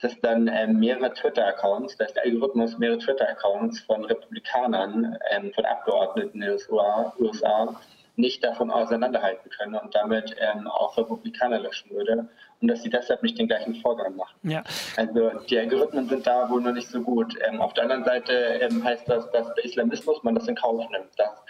[0.00, 6.42] dass dann ähm, mehrere Twitter-Accounts, dass der Algorithmus mehrere Twitter-Accounts von Republikanern, ähm, von Abgeordneten
[6.42, 7.80] in den USA, USA
[8.16, 12.28] nicht davon auseinanderhalten können und damit ähm, auch Republikaner löschen würde
[12.60, 14.36] und dass sie deshalb nicht den gleichen Vorgang machen.
[14.42, 14.62] Ja.
[14.96, 17.34] Also die Algorithmen sind da wohl noch nicht so gut.
[17.40, 20.88] Ähm, auf der anderen Seite ähm, heißt das, dass der Islamismus man das in Kauf
[20.90, 21.42] nimmt, dass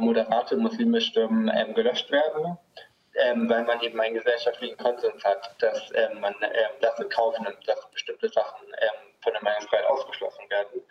[0.00, 2.58] moderate muslimische Stimmen ähm, gelöscht werden,
[3.14, 6.34] ähm, weil man eben einen gesellschaftlichen Konsens hat, dass man
[6.80, 8.66] das in Kauf nimmt, dass bestimmte Sachen
[9.20, 10.82] von der Meinungsfreiheit ausgeschlossen werden.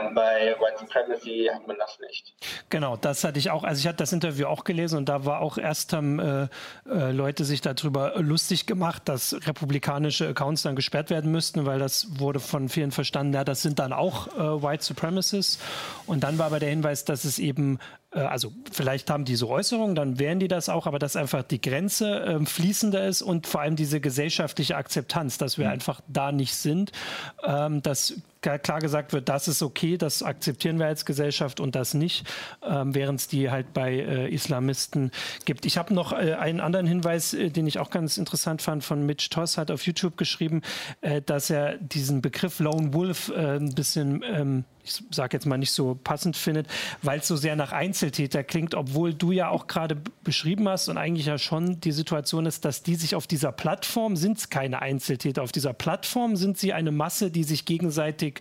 [0.00, 2.34] Ähm, bei White Supremacy hat man das nicht.
[2.68, 3.64] Genau, das hatte ich auch.
[3.64, 6.48] Also ich hatte das Interview auch gelesen und da war auch erst haben äh,
[6.88, 12.18] äh, Leute sich darüber lustig gemacht, dass republikanische Accounts dann gesperrt werden müssten, weil das
[12.18, 15.58] wurde von vielen verstanden, ja, das sind dann auch äh, White Supremacists.
[16.06, 17.78] Und dann war aber der Hinweis, dass es eben
[18.10, 21.60] also vielleicht haben die so Äußerungen, dann wären die das auch, aber dass einfach die
[21.60, 25.72] Grenze äh, fließender ist und vor allem diese gesellschaftliche Akzeptanz, dass wir mhm.
[25.72, 26.92] einfach da nicht sind,
[27.44, 31.94] ähm, dass klar gesagt wird, das ist okay, das akzeptieren wir als Gesellschaft und das
[31.94, 32.26] nicht,
[32.62, 35.10] ähm, während es die halt bei äh, Islamisten
[35.44, 35.66] gibt.
[35.66, 39.04] Ich habe noch äh, einen anderen Hinweis, äh, den ich auch ganz interessant fand, von
[39.04, 40.62] Mitch Toss hat auf YouTube geschrieben,
[41.00, 45.58] äh, dass er diesen Begriff Lone Wolf äh, ein bisschen ähm, ich sage jetzt mal
[45.58, 46.66] nicht so passend findet,
[47.02, 50.98] weil es so sehr nach Einzeltäter klingt, obwohl du ja auch gerade beschrieben hast und
[50.98, 54.82] eigentlich ja schon die Situation ist, dass die sich auf dieser Plattform sind es keine
[54.82, 55.42] Einzeltäter.
[55.42, 58.40] Auf dieser Plattform sind sie eine Masse, die sich gegenseitig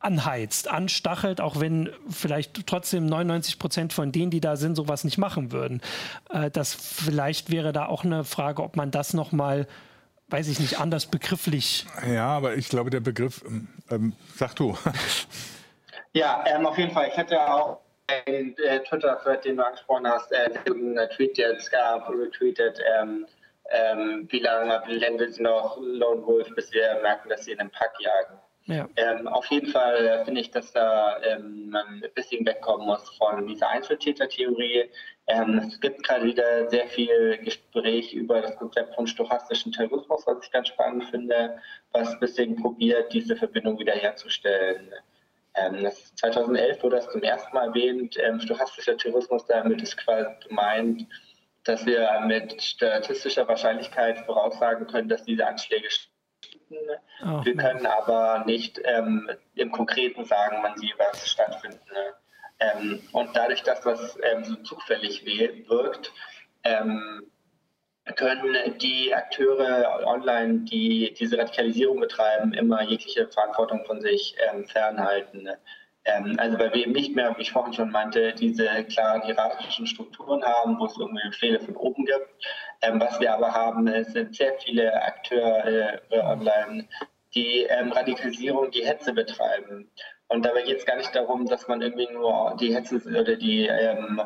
[0.00, 5.18] anheizt, anstachelt, auch wenn vielleicht trotzdem 99 Prozent von denen, die da sind, sowas nicht
[5.18, 5.80] machen würden.
[6.30, 9.66] Äh, das vielleicht wäre da auch eine Frage, ob man das nochmal
[10.30, 11.86] weiß ich nicht, anders begrifflich.
[12.06, 14.76] Ja, aber ich glaube, der Begriff, ähm, ähm sag du.
[16.12, 17.08] Ja, ähm, auf jeden Fall.
[17.08, 17.80] Ich hatte auch
[18.26, 23.26] einen äh, Twitter-Thread, den du angesprochen hast, äh, einen Tweet jetzt gab, retweetet, ähm,
[23.70, 27.70] ähm, wie lange blenden sie noch Lone Wolf, bis wir merken, dass sie in den
[27.70, 28.38] Pack jagen.
[28.68, 28.86] Ja.
[28.96, 33.08] Ähm, auf jeden Fall äh, finde ich, dass da ähm, man ein bisschen wegkommen muss
[33.16, 34.90] von dieser Einzeltätertheorie.
[35.26, 40.44] Ähm, es gibt gerade wieder sehr viel Gespräch über das Konzept von stochastischen Terrorismus, was
[40.44, 41.58] ich ganz spannend finde,
[41.92, 44.92] was ein bisschen probiert, diese Verbindung wiederherzustellen.
[45.58, 48.16] Ähm, 2011 wurde das zum ersten Mal erwähnt.
[48.18, 51.06] Ähm, stochastischer Tourismus, damit ist quasi gemeint,
[51.64, 56.16] dass wir mit statistischer Wahrscheinlichkeit voraussagen können, dass diese Anschläge stattfinden.
[57.22, 61.80] Oh, wir können aber nicht ähm, im Konkreten sagen, wann sie was stattfinden.
[62.60, 66.12] Ähm, und dadurch, dass das ähm, so zufällig wirkt,
[66.64, 67.30] ähm,
[68.16, 75.48] können die Akteure online, die diese Radikalisierung betreiben, immer jegliche Verantwortung von sich ähm, fernhalten.
[76.04, 79.86] Ähm, also weil wir eben nicht mehr, wie ich vorhin schon meinte, diese klaren hierarchischen
[79.86, 82.28] Strukturen haben, wo es irgendwie Befehle von oben gibt.
[82.82, 86.88] Ähm, was wir aber haben, sind sehr viele Akteure äh, online,
[87.34, 89.90] die ähm, Radikalisierung, die Hetze betreiben.
[90.28, 93.66] Und dabei geht es gar nicht darum, dass man irgendwie nur die Hetze oder die
[93.66, 94.20] ähm,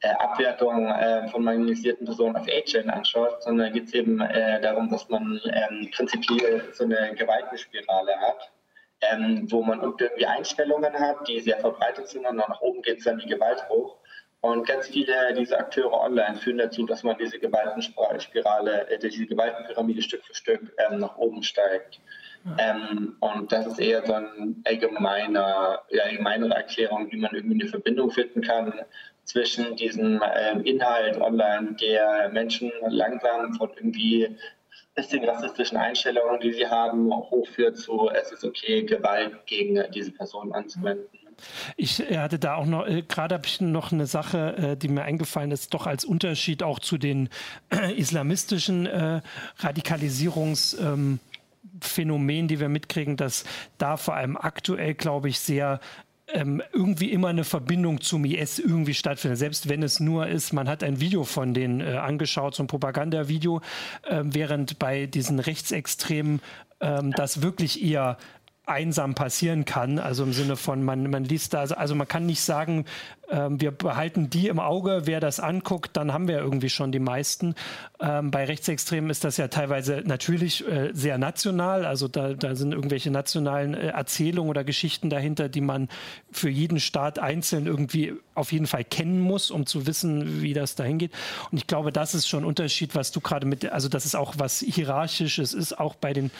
[0.00, 4.90] äh, Abwertung äh, von marginalisierten Personen auf A-Chain anschaut, sondern geht es eben äh, darum,
[4.90, 8.52] dass man ähm, prinzipiell so eine Gewaltenspirale hat,
[9.00, 13.04] ähm, wo man irgendwie Einstellungen hat, die sehr verbreitet sind und nach oben geht es
[13.04, 13.96] dann die Gewalt hoch.
[14.42, 20.02] Und ganz viele dieser Akteure online führen dazu, dass man diese Gewaltenspirale, äh, diese Gewaltenpyramide
[20.02, 22.00] Stück für Stück ähm, nach oben steigt.
[22.58, 28.10] Ähm, und das ist eher so eine allgemeine, allgemeinere Erklärung, wie man irgendwie eine Verbindung
[28.12, 28.72] finden kann
[29.26, 34.34] zwischen diesem äh, Inhalt online, der Menschen langsam von irgendwie
[34.94, 40.52] bisschen rassistischen Einstellungen, die sie haben, hochführt zu, es ist okay, Gewalt gegen diese Person
[40.52, 41.06] anzuwenden.
[41.76, 45.02] Ich hatte da auch noch, äh, gerade habe ich noch eine Sache, äh, die mir
[45.02, 47.28] eingefallen ist, doch als Unterschied auch zu den
[47.70, 49.20] äh, islamistischen äh,
[49.60, 51.20] Radikalisierungs- ähm,
[52.48, 53.44] die wir mitkriegen, dass
[53.76, 55.80] da vor allem aktuell, glaube ich, sehr
[56.28, 59.38] ähm, irgendwie immer eine Verbindung zum IS irgendwie stattfindet.
[59.38, 62.66] Selbst wenn es nur ist, man hat ein Video von denen äh, angeschaut, so ein
[62.66, 63.60] Propagandavideo,
[64.02, 66.40] äh, während bei diesen Rechtsextremen
[66.80, 68.18] ähm, das wirklich eher
[68.66, 69.98] einsam passieren kann.
[69.98, 72.84] Also im Sinne von, man, man liest da, also man kann nicht sagen,
[73.30, 76.98] ähm, wir behalten die im Auge, wer das anguckt, dann haben wir irgendwie schon die
[76.98, 77.54] meisten.
[78.00, 81.86] Ähm, bei Rechtsextremen ist das ja teilweise natürlich äh, sehr national.
[81.86, 85.88] Also da, da sind irgendwelche nationalen äh, Erzählungen oder Geschichten dahinter, die man
[86.32, 90.74] für jeden Staat einzeln irgendwie auf jeden Fall kennen muss, um zu wissen, wie das
[90.74, 91.12] dahin geht.
[91.52, 94.16] Und ich glaube, das ist schon ein Unterschied, was du gerade mit, also das ist
[94.16, 96.32] auch was hierarchisches ist, auch bei den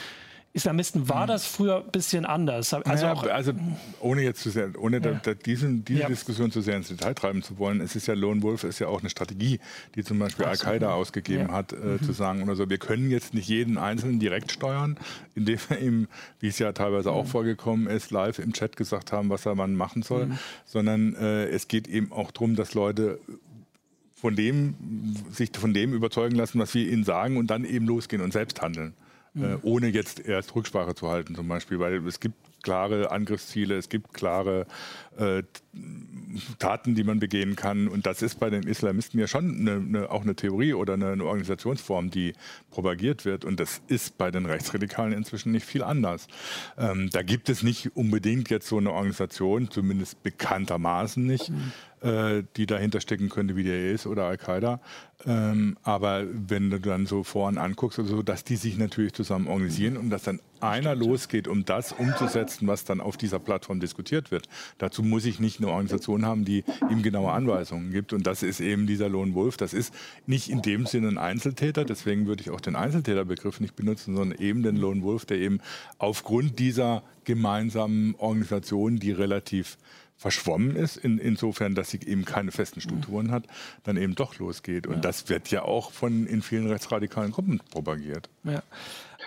[0.57, 1.29] Islamisten war mhm.
[1.29, 2.73] das früher ein bisschen anders.
[2.73, 3.53] Also, naja, also
[4.01, 5.21] ohne jetzt zu sehr, ohne ja.
[5.23, 6.09] da, diesen, diese ja.
[6.09, 8.89] Diskussion zu sehr ins Detail treiben zu wollen, es ist ja Lone Wolf ist ja
[8.89, 9.61] auch eine Strategie,
[9.95, 11.53] die zum Beispiel Al-Qaida ausgegeben ja.
[11.53, 12.03] hat, äh, mhm.
[12.03, 14.97] zu sagen oder so, wir können jetzt nicht jeden Einzelnen direkt steuern,
[15.35, 16.09] indem wir ihm,
[16.41, 17.17] wie es ja teilweise mhm.
[17.17, 20.39] auch vorgekommen ist, live im Chat gesagt haben, was er wann machen soll, mhm.
[20.65, 23.19] sondern äh, es geht eben auch darum, dass Leute
[24.15, 24.75] von dem,
[25.31, 28.63] sich von dem überzeugen lassen, was wir ihnen sagen und dann eben losgehen und selbst
[28.63, 28.95] handeln.
[29.37, 29.59] Äh, mhm.
[29.63, 34.13] ohne jetzt erst Rücksprache zu halten zum Beispiel, weil es gibt klare Angriffsziele, es gibt
[34.13, 34.67] klare
[35.19, 35.43] äh,
[36.59, 37.87] Taten, die man begehen kann.
[37.87, 41.13] Und das ist bei den Islamisten ja schon eine, eine, auch eine Theorie oder eine,
[41.13, 42.33] eine, Organisationsform, die
[42.71, 43.45] propagiert wird.
[43.45, 46.27] Und das ist bei den Rechtsradikalen inzwischen nicht viel anders.
[46.77, 51.73] Ähm, da gibt es nicht unbedingt jetzt so eine Organisation, zumindest bekanntermaßen nicht, mhm
[52.03, 54.81] äh, die dahinter stecken könnte, wie der IS oder Al-Qaida.
[55.25, 59.97] Ähm, aber wenn du dann so vorn anguckst, also, dass die sich natürlich zusammen organisieren
[59.97, 64.49] und dass dann einer losgeht, um das umzusetzen, was dann auf dieser Plattform diskutiert wird.
[64.79, 68.13] Dazu muss ich nicht eine Organisation haben, die ihm genaue Anweisungen gibt.
[68.13, 69.57] Und das ist eben dieser Lone Wolf.
[69.57, 69.93] Das ist
[70.27, 71.85] nicht in dem Sinne ein Einzeltäter.
[71.85, 75.61] Deswegen würde ich auch den Einzeltäterbegriff nicht benutzen, sondern eben den Lone Wolf, der eben
[75.99, 79.79] aufgrund dieser gemeinsamen Organisation, die relativ
[80.17, 83.45] verschwommen ist, in, insofern, dass sie eben keine festen Strukturen hat,
[83.85, 84.87] dann eben doch losgeht.
[84.87, 85.01] Und ja.
[85.01, 88.29] das wird ja auch von in vielen rechtsradikalen Gruppen propagiert.
[88.45, 88.63] Ja.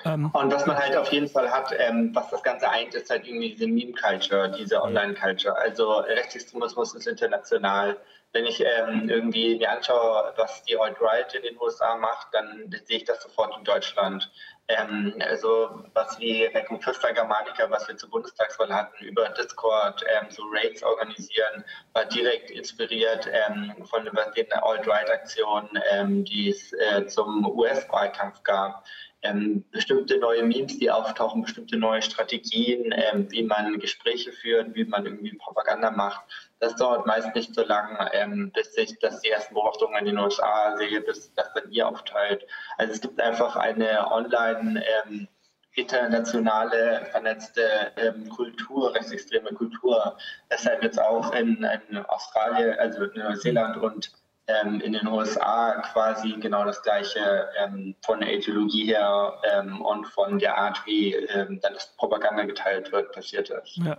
[0.05, 3.09] Ähm, und was man halt auf jeden Fall hat, ähm, was das Ganze eint, ist
[3.09, 5.55] halt irgendwie diese Meme-Culture, diese Online-Culture.
[5.55, 7.97] Also Rechtsextremismus ist international.
[8.31, 12.97] Wenn ich ähm, irgendwie mir anschaue, was die Alt-Right in den USA macht, dann sehe
[12.97, 14.31] ich das sofort in Deutschland.
[14.67, 20.43] Ähm, also was wie Reconquista Germanica, was wir zur Bundestagswahl hatten, über Discord ähm, so
[20.51, 28.43] Raids organisieren, war direkt inspiriert ähm, von den Alt-Right-Aktionen, ähm, die es äh, zum US-Wahlkampf
[28.43, 28.85] gab
[29.21, 34.85] ähm, bestimmte neue Memes, die auftauchen, bestimmte neue Strategien, ähm, wie man Gespräche führt, wie
[34.85, 36.21] man irgendwie Propaganda macht.
[36.59, 40.17] Das dauert meist nicht so lange, ähm, bis ich das die ersten Beobachtungen in den
[40.17, 42.45] USA sehe, bis das dann hier aufteilt.
[42.77, 45.27] Also es gibt einfach eine online ähm,
[45.73, 50.17] internationale vernetzte ähm, Kultur, rechtsextreme Kultur.
[50.51, 54.11] Deshalb jetzt auch in, in Australien, also in Neuseeland und
[54.49, 60.05] ähm, in den USA quasi genau das gleiche ähm, von der Ideologie her ähm, und
[60.07, 63.77] von der Art, wie ähm, dann das Propaganda geteilt wird, passiert ist.
[63.77, 63.97] Ja.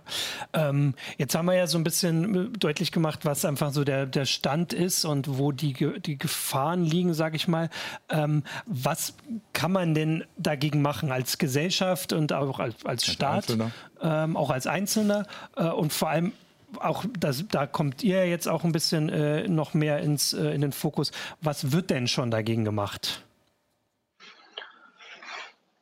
[0.53, 4.25] Ähm, jetzt haben wir ja so ein bisschen deutlich gemacht, was einfach so der, der
[4.25, 7.69] Stand ist und wo die, die Gefahren liegen, sage ich mal.
[8.09, 9.15] Ähm, was
[9.53, 14.67] kann man denn dagegen machen als Gesellschaft und auch als, als Staat, als auch als
[14.67, 16.33] Einzelner äh, und vor allem
[16.79, 20.61] auch das, da kommt ihr jetzt auch ein bisschen äh, noch mehr ins, äh, in
[20.61, 21.11] den Fokus.
[21.41, 23.23] Was wird denn schon dagegen gemacht?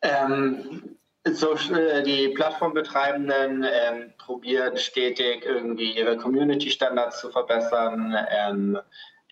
[0.02, 8.16] Ähm, so, äh, die Plattformbetreibenden ähm, probieren stetig irgendwie ihre Community-Standards zu verbessern.
[8.30, 8.80] Ähm,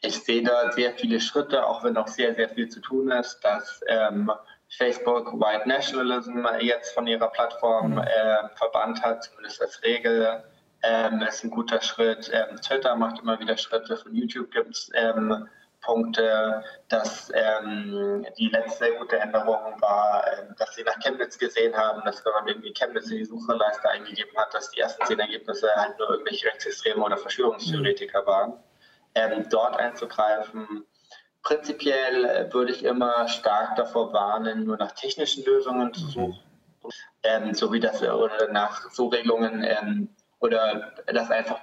[0.01, 3.39] ich sehe da sehr viele Schritte, auch wenn noch sehr, sehr viel zu tun ist,
[3.41, 4.31] dass ähm,
[4.69, 7.99] Facebook White Nationalism jetzt von ihrer Plattform mhm.
[7.99, 10.43] äh, verbannt hat, zumindest als Regel
[10.83, 12.29] ähm, ist ein guter Schritt.
[12.33, 13.97] Ähm, Twitter macht immer wieder Schritte.
[13.97, 15.47] Von YouTube gibt es ähm,
[15.81, 16.63] Punkte.
[16.89, 22.23] Dass ähm, die letzte gute Änderung war, ähm, dass sie nach Chemnitz gesehen haben, dass
[22.25, 25.97] wenn man irgendwie Chemnitz in die Suchleiste eingegeben hat, dass die ersten zehn Ergebnisse halt
[25.97, 28.53] nur irgendwelche Rechtsextreme oder Verschwörungstheoretiker waren.
[29.15, 30.85] Ähm, dort einzugreifen.
[31.41, 36.39] Prinzipiell äh, würde ich immer stark davor warnen, nur nach technischen Lösungen zu suchen.
[37.23, 40.09] Ähm, so wie das oder nach so Regelungen ähm,
[40.39, 41.61] oder das einfach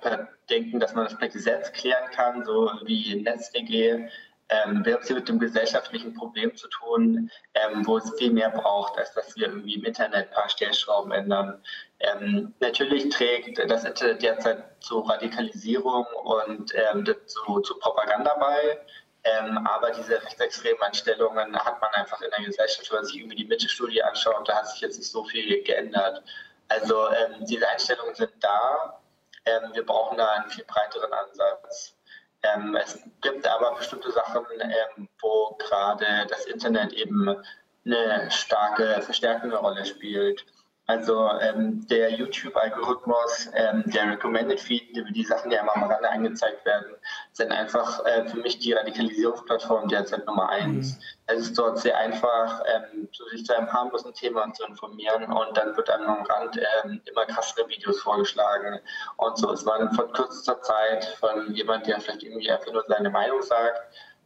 [0.51, 4.09] Denken, dass man das per Gesetz klären kann, so wie NetzDG.
[4.51, 8.31] Ähm, wir haben es hier mit dem gesellschaftlichen Problem zu tun, ähm, wo es viel
[8.31, 11.63] mehr braucht, als dass wir irgendwie im Internet ein paar Stellschrauben ändern.
[12.01, 18.81] Ähm, natürlich trägt das Internet derzeit zu Radikalisierung und ähm, zu, zu, Propaganda bei.
[19.25, 23.37] Ähm, aber diese rechtsextremen Einstellungen hat man einfach in der Gesellschaft, wenn man sich irgendwie
[23.37, 26.23] die Mitte-Studie anschaut, da hat sich jetzt nicht so viel geändert.
[26.69, 29.01] Also ähm, diese Einstellungen sind da.
[29.45, 31.95] Ähm, wir brauchen da einen viel breiteren Ansatz.
[32.43, 37.37] Ähm, es gibt aber bestimmte Sachen, ähm, wo gerade das Internet eben
[37.85, 40.45] eine starke, verstärkende Rolle spielt.
[40.87, 46.65] Also ähm, der YouTube-Algorithmus, ähm, der Recommended Feed, die Sachen, die einmal am Rande angezeigt
[46.67, 46.95] werden,
[47.33, 50.97] sind einfach äh, für mich die Radikalisierungsplattform derzeit Nummer eins.
[50.97, 51.03] Mhm.
[51.27, 55.75] Es ist dort sehr einfach, ähm, sich zu einem harmlosen Thema zu informieren und dann
[55.75, 58.79] wird einem am Rand ähm, immer krassere Videos vorgeschlagen
[59.17, 59.53] und so.
[59.53, 63.81] Es war von kürzester Zeit von jemand, der vielleicht irgendwie einfach nur seine Meinung sagt,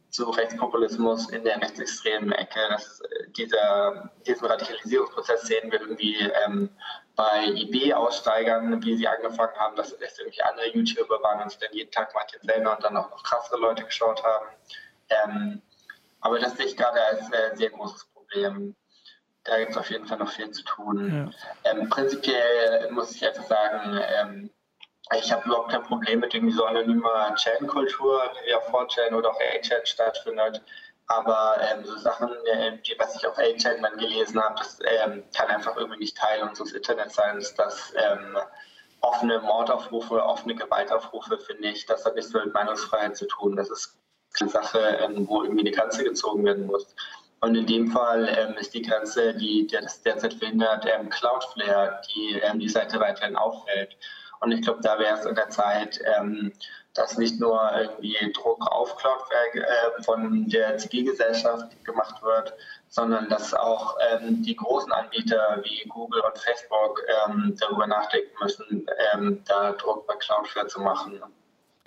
[0.09, 2.59] zu Rechtspopulismus in der rechtsextremen Ecke.
[2.69, 3.01] Das,
[3.37, 6.69] dieser, diesen Radikalisierungsprozess sehen wir irgendwie ähm,
[7.15, 11.91] bei IB-Aussteigern, wie sie angefangen haben, dass es irgendwie andere YouTuber waren und dann jeden
[11.91, 14.47] Tag Martin Sellner und dann auch noch krassere Leute geschaut haben.
[15.09, 15.61] Ähm,
[16.21, 18.75] aber das sehe ich gerade als äh, sehr großes Problem.
[19.43, 21.31] Da gibt es auf jeden Fall noch viel zu tun.
[21.63, 21.71] Ja.
[21.71, 24.49] Ähm, prinzipiell muss ich einfach sagen, ähm,
[25.17, 29.39] ich habe überhaupt kein Problem mit irgendwie so anonymer Chat-Kultur, wie auf 4chan oder auch
[29.39, 30.61] 8chat stattfindet.
[31.07, 35.23] Aber ähm, so Sachen, äh, die, was ich auf 8chan dann gelesen habe, das ähm,
[35.35, 37.43] kann einfach irgendwie nicht Teil unseres Internets sein.
[37.57, 38.37] Dass ähm,
[39.01, 43.55] offene Mordaufrufe, offene Gewaltaufrufe, finde ich, das hat nichts mit Meinungsfreiheit zu tun.
[43.55, 43.97] Das ist
[44.39, 46.95] eine Sache, ähm, wo irgendwie eine Grenze gezogen werden muss.
[47.41, 52.01] Und in dem Fall ähm, ist die Grenze, die, die das derzeit verhindert, ähm, Cloudflare,
[52.13, 53.97] die ähm, die Seite weiterhin aufhält.
[54.41, 56.53] Und ich glaube, da wäre es in der Zeit, ähm,
[56.93, 62.53] dass nicht nur irgendwie Druck auf Cloudflare äh, von der Zivilgesellschaft gemacht wird,
[62.87, 68.87] sondern dass auch ähm, die großen Anbieter wie Google und Facebook ähm, darüber nachdenken müssen,
[69.13, 71.21] ähm, da Druck bei Cloudflare zu machen.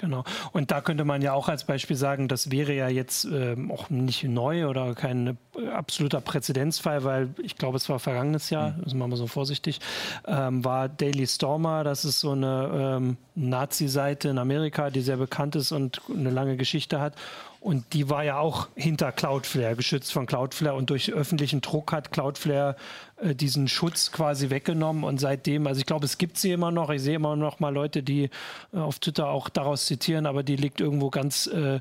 [0.02, 0.24] Genau.
[0.50, 3.88] Und da könnte man ja auch als Beispiel sagen, das wäre ja jetzt ähm, auch
[3.88, 8.82] nicht neu oder kein äh, absoluter Präzedenzfall, weil ich glaube, es war vergangenes Jahr, mhm.
[8.82, 9.78] das machen wir so vorsichtig,
[10.26, 15.54] ähm, war Daily Stormer, das ist so eine ähm, Nazi-Seite in Amerika, die sehr bekannt
[15.54, 17.14] ist und eine lange Geschichte hat.
[17.62, 20.75] Und die war ja auch hinter Cloudflare, geschützt von Cloudflare.
[20.77, 22.75] Und durch öffentlichen Druck hat Cloudflare
[23.18, 25.05] äh, diesen Schutz quasi weggenommen.
[25.05, 26.90] Und seitdem, also ich glaube, es gibt sie immer noch.
[26.90, 28.31] Ich sehe immer noch mal Leute, die
[28.72, 31.79] äh, auf Twitter auch daraus zitieren, aber die liegt irgendwo ganz, äh,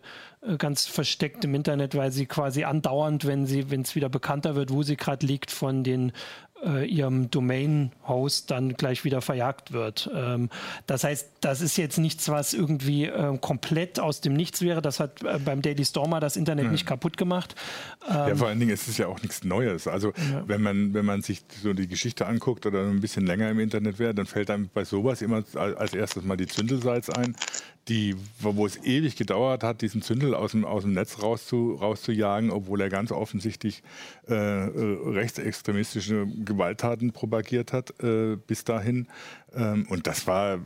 [0.59, 4.71] ganz versteckt im Internet, weil sie quasi andauernd, wenn sie, wenn es wieder bekannter wird,
[4.71, 6.11] wo sie gerade liegt, von den
[6.65, 10.09] äh, ihrem Domain-Host dann gleich wieder verjagt wird.
[10.13, 10.49] Ähm,
[10.87, 14.81] das heißt, das ist jetzt nichts, was irgendwie äh, komplett aus dem Nichts wäre.
[14.81, 16.71] Das hat äh, beim Daily Stormer das Internet hm.
[16.71, 17.55] nicht kaputt gemacht.
[18.09, 19.87] Ähm, ja, vor allen Dingen ist es ja auch nichts Neues.
[19.87, 20.43] Also ja.
[20.47, 23.99] wenn man wenn man sich so die Geschichte anguckt oder ein bisschen länger im Internet
[23.99, 27.35] wäre, dann fällt einem bei sowas immer als erstes mal die Zündelsalz ein
[27.87, 32.51] die, wo es ewig gedauert hat, diesen Zündel aus dem, aus dem Netz rauszu, rauszujagen,
[32.51, 33.81] obwohl er ganz offensichtlich
[34.29, 39.07] äh, äh, rechtsextremistische Gewalttaten propagiert hat äh, bis dahin.
[39.53, 40.59] Ähm, und das war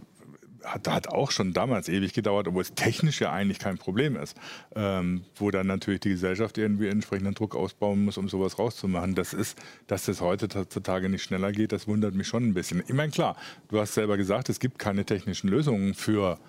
[0.65, 4.35] hat, hat auch schon damals ewig gedauert, obwohl es technisch ja eigentlich kein Problem ist,
[4.75, 9.15] ähm, wo dann natürlich die Gesellschaft irgendwie entsprechenden Druck ausbauen muss, um sowas rauszumachen.
[9.15, 12.83] Das ist, dass das heutzutage nicht schneller geht, das wundert mich schon ein bisschen.
[12.87, 13.35] Ich meine, klar,
[13.69, 16.39] du hast selber gesagt, es gibt keine technischen Lösungen für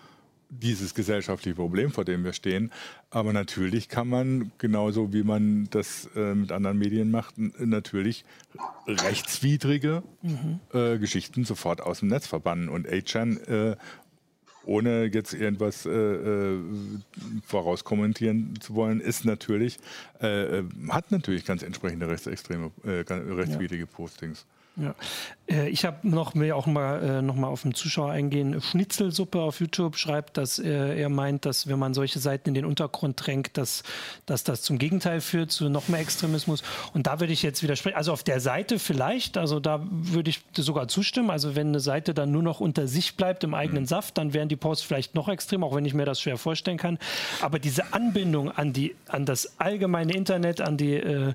[0.49, 2.73] dieses gesellschaftliche Problem, vor dem wir stehen.
[3.11, 8.25] Aber natürlich kann man, genauso wie man das äh, mit anderen Medien macht, natürlich
[8.87, 10.61] rechtswidrige mhm.
[10.73, 12.69] äh, Geschichten sofort aus dem Netz verbannen.
[12.69, 13.77] Und A-Chan, äh,
[14.65, 16.59] ohne jetzt irgendwas äh, äh,
[17.45, 19.79] vorauskommentieren zu wollen, ist natürlich,
[20.21, 23.87] äh, hat natürlich ganz entsprechende rechtsextreme, rechtswidrige.
[23.87, 24.47] Postings.
[24.77, 24.95] Ja.
[25.49, 28.61] Äh, ich habe noch will auch mal äh, noch mal auf den Zuschauer eingehen.
[28.61, 32.67] Schnitzelsuppe auf YouTube schreibt, dass äh, er meint, dass wenn man solche Seiten in den
[32.67, 33.83] Untergrund drängt, dass,
[34.27, 36.63] dass das zum Gegenteil führt, zu noch mehr Extremismus.
[36.93, 37.97] Und da würde ich jetzt widersprechen.
[37.97, 41.31] Also auf der Seite vielleicht, also da würde ich sogar zustimmen.
[41.31, 43.89] Also wenn eine Seite dann nur noch unter sich bleibt im eigenen mhm.
[43.89, 46.79] Saft, dann wären die Posts vielleicht noch extrem, auch wenn ich mir das schwer vorstellen
[46.79, 46.99] kann.
[47.41, 51.35] Aber diese Anbindung an die an das allgemeine Internet, an die äh,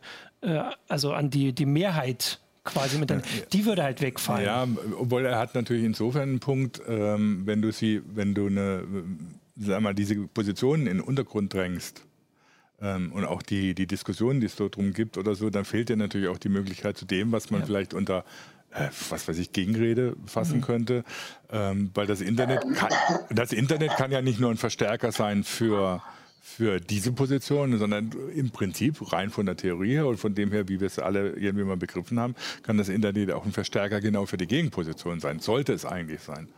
[0.88, 4.46] also an die, die Mehrheit quasi mit dann, die würde halt wegfallen.
[4.46, 8.84] Ja, obwohl er hat natürlich insofern einen Punkt, ähm, wenn du sie, wenn du eine,
[9.58, 12.06] sag mal, diese Positionen in den Untergrund drängst,
[12.82, 15.90] ähm, und auch die, die Diskussionen, die es dort drum gibt oder so, dann fehlt
[15.90, 17.68] dir natürlich auch die Möglichkeit zu dem, was man ja.
[17.68, 18.26] vielleicht unter
[18.72, 20.62] äh, was weiß ich, Gegenrede fassen mhm.
[20.62, 21.04] könnte.
[21.52, 22.90] Ähm, weil das Internet, kann,
[23.30, 26.02] das Internet kann ja nicht nur ein Verstärker sein für
[26.42, 30.68] für diese Position, sondern im Prinzip rein von der Theorie her und von dem her,
[30.68, 34.26] wie wir es alle irgendwie mal begriffen haben, kann das Internet auch ein Verstärker genau
[34.26, 35.40] für die Gegenposition sein.
[35.40, 36.50] Sollte es eigentlich sein.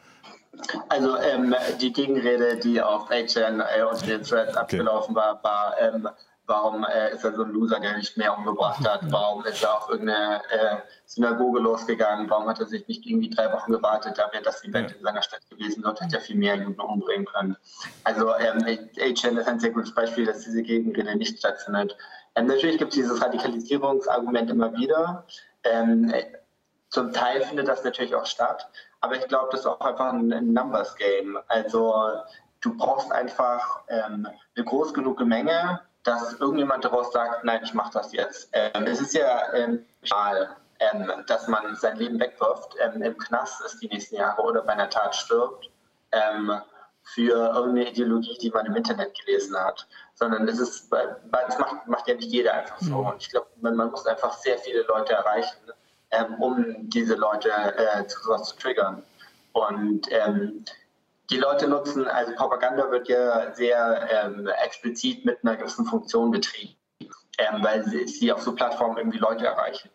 [0.88, 4.60] Also ähm, die Gegenrede, die auf HN äh, und den Threads okay.
[4.60, 6.08] abgelaufen war, war ähm,
[6.46, 9.02] Warum äh, ist er so ein Loser, der nicht mehr umgebracht hat?
[9.12, 12.30] Warum ist er auf irgendeine äh, Synagoge losgegangen?
[12.30, 14.18] Warum hat er sich nicht irgendwie drei Wochen gewartet?
[14.18, 14.98] Da wäre das Event ja.
[14.98, 15.84] in seiner Stadt gewesen.
[15.84, 17.56] Dort hätte er viel mehr Juden umbringen können.
[18.04, 21.96] Also ähm, HN ist ein sehr gutes Beispiel, dass diese Gegenrede nicht stattfindet.
[22.36, 25.26] Ähm, natürlich gibt es dieses Radikalisierungsargument immer wieder.
[25.64, 26.14] Ähm,
[26.90, 28.70] zum Teil findet das natürlich auch statt,
[29.02, 31.40] aber ich glaube, das ist auch einfach ein, ein Numbers Game.
[31.48, 31.94] Also
[32.62, 37.94] du brauchst einfach ähm, eine groß genug Menge, dass irgendjemand daraus sagt, nein, ich mache
[37.94, 38.50] das jetzt.
[38.54, 39.86] Ähm, es ist ja ähm,
[40.92, 44.74] ähm, dass man sein Leben wegwirft, ähm, im Knast ist die nächsten Jahre oder bei
[44.74, 45.70] einer Tat stirbt,
[46.12, 46.52] ähm,
[47.04, 49.88] für irgendeine Ideologie, die man im Internet gelesen hat.
[50.16, 53.00] sondern das ist, das macht, macht ja nicht jeder einfach so.
[53.00, 53.08] Mhm.
[53.08, 55.58] Und ich glaube, man, man, muss einfach sehr viele Leute erreichen,
[56.12, 59.04] ähm, um diese Leute äh, zu sowas zu triggern.
[59.54, 60.08] Und
[61.30, 66.76] die Leute nutzen, also Propaganda wird ja sehr ähm, explizit mit einer gewissen Funktion betrieben,
[67.38, 69.90] ähm, weil sie, sie auf so Plattformen irgendwie Leute erreichen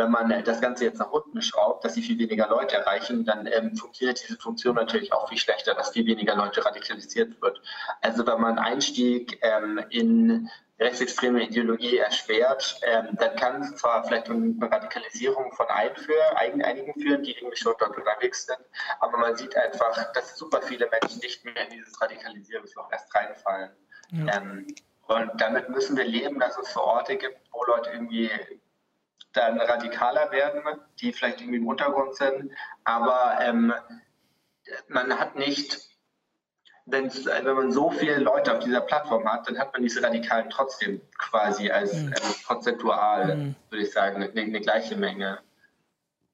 [0.00, 3.46] wenn man das Ganze jetzt nach unten schraubt, dass sie viel weniger Leute erreichen, dann
[3.46, 7.60] ähm, funktioniert diese Funktion natürlich auch viel schlechter, dass viel weniger Leute radikalisiert wird.
[8.00, 10.48] Also wenn man Einstieg ähm, in
[10.80, 17.36] rechtsextreme Ideologie erschwert, ähm, dann kann es zwar vielleicht eine Radikalisierung von einigen führen, die
[17.36, 18.60] irgendwie schon dort unterwegs sind,
[19.00, 23.70] aber man sieht einfach, dass super viele Menschen nicht mehr in dieses Radikalisierungsloch erst reinfallen.
[24.12, 24.36] Ja.
[24.36, 24.66] Ähm,
[25.06, 28.30] und damit müssen wir leben, dass es so Orte gibt, wo Leute irgendwie
[29.32, 30.62] dann radikaler werden,
[31.00, 32.52] die vielleicht irgendwie im Untergrund sind.
[32.84, 33.74] Aber ähm,
[34.88, 35.89] man hat nicht,
[36.90, 41.00] wenn man so viele Leute auf dieser Plattform hat, dann hat man diese Radikalen trotzdem
[41.18, 42.12] quasi als mhm.
[42.12, 42.16] äh,
[42.46, 43.54] prozentual, mhm.
[43.70, 45.38] würde ich sagen, eine, eine gleiche Menge.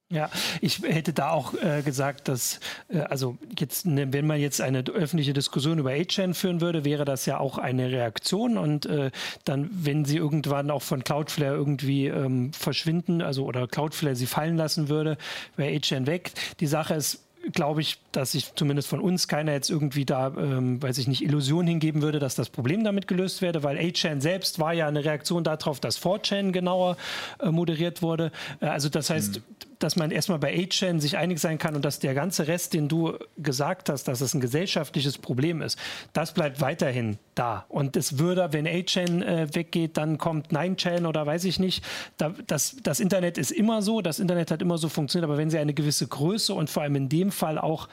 [0.09, 0.29] Ja,
[0.61, 4.85] ich hätte da auch äh, gesagt, dass, äh, also jetzt, ne, wenn man jetzt eine
[4.85, 9.11] öffentliche Diskussion über A-Chain führen würde, wäre das ja auch eine Reaktion und äh,
[9.43, 14.55] dann, wenn sie irgendwann auch von Cloudflare irgendwie ähm, verschwinden, also oder Cloudflare sie fallen
[14.55, 15.17] lassen würde,
[15.57, 16.31] wäre A-Chain weg.
[16.61, 20.81] Die Sache ist, glaube ich, dass sich zumindest von uns keiner jetzt irgendwie da, ähm,
[20.81, 24.59] weiß ich nicht, Illusion hingeben würde, dass das Problem damit gelöst werde, weil A-Chain selbst
[24.59, 26.97] war ja eine Reaktion darauf, dass 4chan genauer
[27.39, 28.31] äh, moderiert wurde.
[28.59, 31.85] Äh, also das heißt, mhm dass man erstmal bei A-Chain sich einig sein kann und
[31.85, 35.77] dass der ganze Rest, den du gesagt hast, dass es ein gesellschaftliches Problem ist,
[36.13, 37.65] das bleibt weiterhin da.
[37.69, 41.83] Und es würde, wenn A-Chain äh, weggeht, dann kommt 9chain oder weiß ich nicht.
[42.17, 45.49] Da, das, das Internet ist immer so, das Internet hat immer so funktioniert, aber wenn
[45.49, 47.87] sie eine gewisse Größe und vor allem in dem Fall auch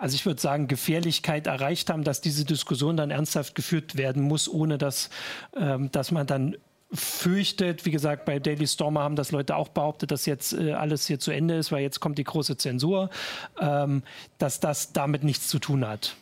[0.00, 4.48] also ich würde sagen, Gefährlichkeit erreicht haben, dass diese Diskussion dann ernsthaft geführt werden muss,
[4.48, 5.10] ohne dass,
[5.54, 6.56] ähm, dass man dann
[6.92, 11.06] fürchtet, wie gesagt, bei Daily Stormer haben das Leute auch behauptet, dass jetzt äh, alles
[11.06, 13.10] hier zu Ende ist, weil jetzt kommt die große Zensur,
[13.60, 14.02] ähm,
[14.38, 16.16] dass das damit nichts zu tun hat.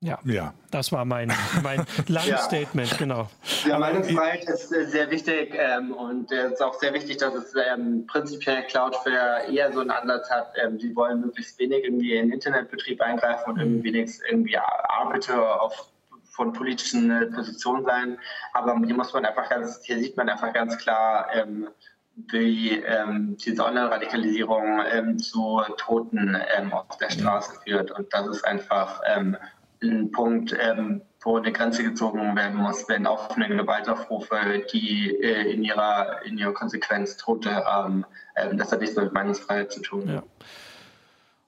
[0.00, 0.52] Ja, ja.
[0.70, 1.32] das war mein,
[1.62, 2.38] mein langes ja.
[2.38, 3.30] Statement, genau.
[3.66, 7.54] Ja, Meinungsfreiheit ist äh, sehr wichtig ähm, und es ist auch sehr wichtig, dass es
[7.54, 12.26] ähm, prinzipiell Cloudflare eher so einen Ansatz hat, ähm, die wollen möglichst wenig irgendwie in
[12.26, 13.82] den Internetbetrieb eingreifen und mhm.
[13.82, 15.90] wenigstens irgendwie Arbiter auf
[16.36, 18.18] von politischen äh, Positionen sein.
[18.52, 21.68] Aber hier muss man einfach ganz, hier sieht man einfach ganz klar, ähm,
[22.14, 27.90] wie ähm, diese Online-Radikalisierung ähm, zu Toten ähm, auf der Straße führt.
[27.90, 29.36] Und das ist einfach ähm,
[29.82, 35.64] ein Punkt, ähm, wo eine Grenze gezogen werden muss, wenn offene Gewaltaufrufe, die äh, in,
[35.64, 38.04] ihrer, in ihrer Konsequenz Tote haben,
[38.52, 40.08] das hat nichts mit Meinungsfreiheit zu tun.
[40.08, 40.22] Ja.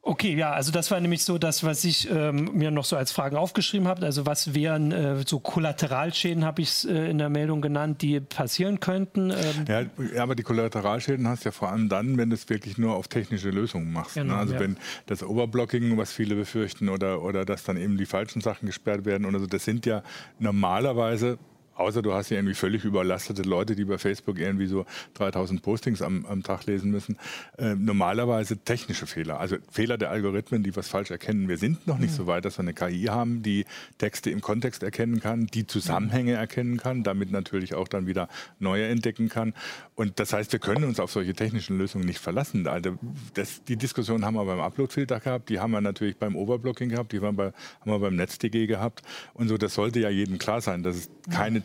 [0.08, 3.12] Okay, ja, also das war nämlich so das, was ich ähm, mir noch so als
[3.12, 4.06] Fragen aufgeschrieben habe.
[4.06, 8.18] Also was wären äh, so Kollateralschäden, habe ich es äh, in der Meldung genannt, die
[8.18, 9.30] passieren könnten.
[9.30, 9.90] Ähm.
[10.14, 12.94] Ja, aber die Kollateralschäden hast du ja vor allem dann, wenn du es wirklich nur
[12.94, 14.16] auf technische Lösungen machst.
[14.16, 14.22] Ne?
[14.22, 14.40] Genau, ne?
[14.40, 14.60] Also ja.
[14.60, 19.04] wenn das Overblocking, was viele befürchten, oder, oder dass dann eben die falschen Sachen gesperrt
[19.04, 20.02] werden oder so, das sind ja
[20.38, 21.36] normalerweise
[21.78, 26.02] Außer du hast ja irgendwie völlig überlastete Leute, die bei Facebook irgendwie so 3000 Postings
[26.02, 27.16] am, am Tag lesen müssen.
[27.56, 31.48] Äh, normalerweise technische Fehler, also Fehler der Algorithmen, die was falsch erkennen.
[31.48, 32.16] Wir sind noch nicht mhm.
[32.16, 33.64] so weit, dass wir eine KI haben, die
[33.96, 38.88] Texte im Kontext erkennen kann, die Zusammenhänge erkennen kann, damit natürlich auch dann wieder neue
[38.88, 39.54] entdecken kann.
[39.94, 42.66] Und das heißt, wir können uns auf solche technischen Lösungen nicht verlassen.
[42.66, 42.98] Also
[43.34, 47.12] das, die Diskussion haben wir beim Uploadfilter gehabt, die haben wir natürlich beim Overblocking gehabt,
[47.12, 49.02] die haben wir, haben wir beim NetzDG gehabt.
[49.34, 51.62] Und so, das sollte ja jedem klar sein, dass es keine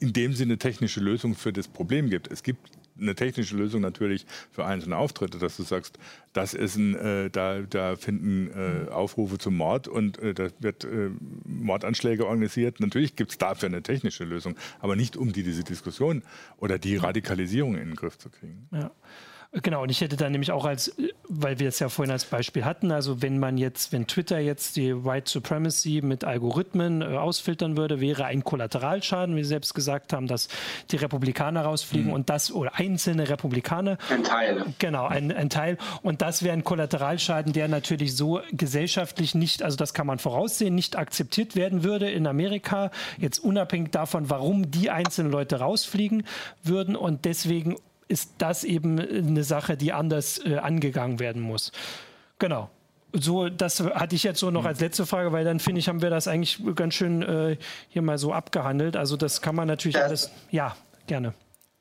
[0.00, 2.30] in dem Sinne technische Lösung für das Problem gibt.
[2.30, 5.98] Es gibt eine technische Lösung natürlich für einzelne Auftritte, dass du sagst,
[6.32, 10.84] das ist ein, äh, da, da finden äh, Aufrufe zum Mord und äh, da wird
[10.84, 11.10] äh,
[11.44, 12.80] Mordanschläge organisiert.
[12.80, 16.22] Natürlich gibt es dafür eine technische Lösung, aber nicht um die, diese Diskussion
[16.58, 18.68] oder die Radikalisierung in den Griff zu kriegen.
[18.70, 18.90] Ja.
[19.62, 20.96] Genau, und ich hätte dann nämlich auch als,
[21.28, 24.74] weil wir es ja vorhin als Beispiel hatten, also wenn man jetzt, wenn Twitter jetzt
[24.74, 30.12] die White Supremacy mit Algorithmen äh, ausfiltern würde, wäre ein Kollateralschaden, wie Sie selbst gesagt
[30.12, 30.48] haben, dass
[30.90, 32.14] die Republikaner rausfliegen mhm.
[32.14, 33.96] und das, oder einzelne Republikaner.
[34.10, 34.64] Ein Teil.
[34.80, 35.78] Genau, ein, ein Teil.
[36.02, 40.74] Und das wäre ein Kollateralschaden, der natürlich so gesellschaftlich nicht, also das kann man voraussehen,
[40.74, 46.24] nicht akzeptiert werden würde in Amerika, jetzt unabhängig davon, warum die einzelnen Leute rausfliegen
[46.64, 47.76] würden und deswegen
[48.08, 51.72] ist das eben eine Sache, die anders äh, angegangen werden muss.
[52.38, 52.70] Genau.
[53.12, 54.68] So, das hatte ich jetzt so noch mhm.
[54.68, 57.56] als letzte Frage, weil dann finde ich, haben wir das eigentlich ganz schön äh,
[57.88, 58.96] hier mal so abgehandelt.
[58.96, 60.76] Also das kann man natürlich das, alles, ja,
[61.06, 61.32] gerne.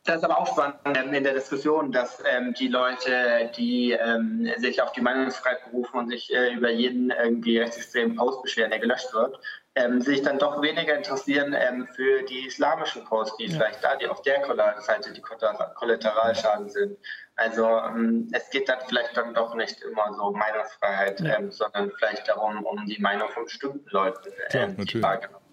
[0.06, 4.82] Das ist aber auch spannend in der Diskussion, dass ähm, die Leute, die ähm, sich
[4.82, 9.14] auf die Meinungsfreiheit berufen und sich äh, über jeden irgendwie rechtsextremen Post beschweren, der gelöscht
[9.14, 9.40] wird,
[9.76, 13.58] ähm, sich dann doch weniger interessieren ähm, für die islamischen Posts, die ja.
[13.58, 14.42] vielleicht da, die auf der
[14.82, 16.98] Seite die Kollateralschaden sind.
[17.36, 21.38] Also ähm, es geht dann vielleicht dann doch nicht immer so Meinungsfreiheit, ja.
[21.38, 25.44] Ähm, sondern vielleicht darum, um die Meinung von bestimmten Leuten, ähm, die wahrgenommen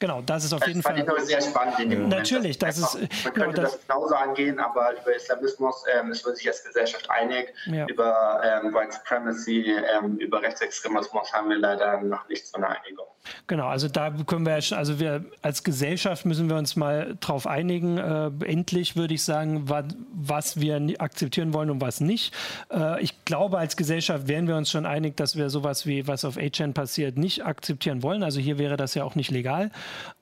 [0.00, 1.04] Genau, das ist auf das jeden Fall.
[1.04, 2.94] Das sehr spannend in dem Natürlich, das ist.
[2.94, 6.48] Man genau, könnte genau, das, das, genauso angehen, aber über Islamismus ähm, ist man sich
[6.48, 7.52] als Gesellschaft einig.
[7.66, 7.84] Ja.
[7.86, 13.08] Über ähm, White Supremacy, ähm, über Rechtsextremismus haben wir leider noch nicht so eine Einigung.
[13.46, 17.98] Genau, also da können wir, also wir als Gesellschaft müssen wir uns mal drauf einigen.
[17.98, 22.34] Äh, endlich würde ich sagen, was, was wir akzeptieren wollen und was nicht.
[22.72, 26.24] Äh, ich glaube, als Gesellschaft wären wir uns schon einig, dass wir sowas wie was
[26.24, 28.22] auf HN passiert nicht akzeptieren wollen.
[28.22, 29.70] Also hier wäre das ja auch nicht legal.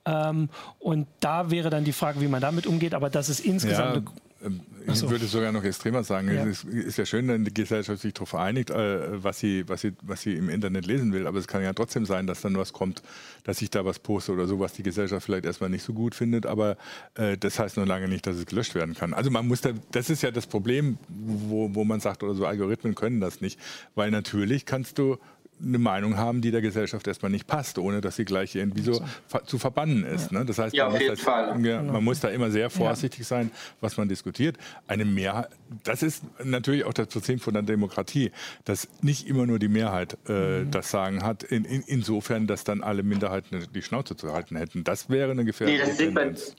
[0.05, 2.95] Ähm, und da wäre dann die Frage, wie man damit umgeht.
[2.95, 4.09] Aber das ist insgesamt.
[4.09, 4.13] Ja.
[4.45, 5.11] Ähm, ich so.
[5.11, 6.29] würde sogar noch extremer sagen.
[6.29, 6.47] Ja.
[6.47, 9.81] Es ist, ist, ja schön, wenn die Gesellschaft sich darauf einigt, äh, was, sie, was,
[9.81, 11.27] sie, was sie im Internet lesen will.
[11.27, 13.03] Aber es kann ja trotzdem sein, dass dann was kommt,
[13.45, 16.15] dass ich da was poste oder so, was die Gesellschaft vielleicht erstmal nicht so gut
[16.15, 16.47] findet.
[16.47, 16.77] Aber
[17.15, 19.13] äh, das heißt noch lange nicht, dass es gelöscht werden kann.
[19.13, 22.47] Also man muss da, das ist ja das Problem, wo, wo man sagt, oder so
[22.47, 23.59] Algorithmen können das nicht.
[23.95, 25.19] Weil natürlich kannst du
[25.63, 29.03] eine Meinung haben, die der Gesellschaft erstmal nicht passt, ohne dass sie gleich irgendwie so
[29.47, 30.33] zu verbannen ist.
[30.33, 30.45] Ne?
[30.45, 33.51] Das heißt, ja, man, muss da, ja, man, muss da, immer sehr vorsichtig sein,
[33.81, 34.57] was man diskutiert.
[34.87, 35.49] Eine Mehrheit,
[35.85, 38.31] das ist natürlich auch das Prinzip von der Demokratie,
[38.65, 40.71] dass nicht immer nur die Mehrheit äh, mhm.
[40.71, 44.85] das Sagen hat, in, in, insofern, dass dann alle Minderheiten die Schnauze zu halten hätten.
[44.85, 46.55] Das wäre eine gefährliche nee, Tendenz.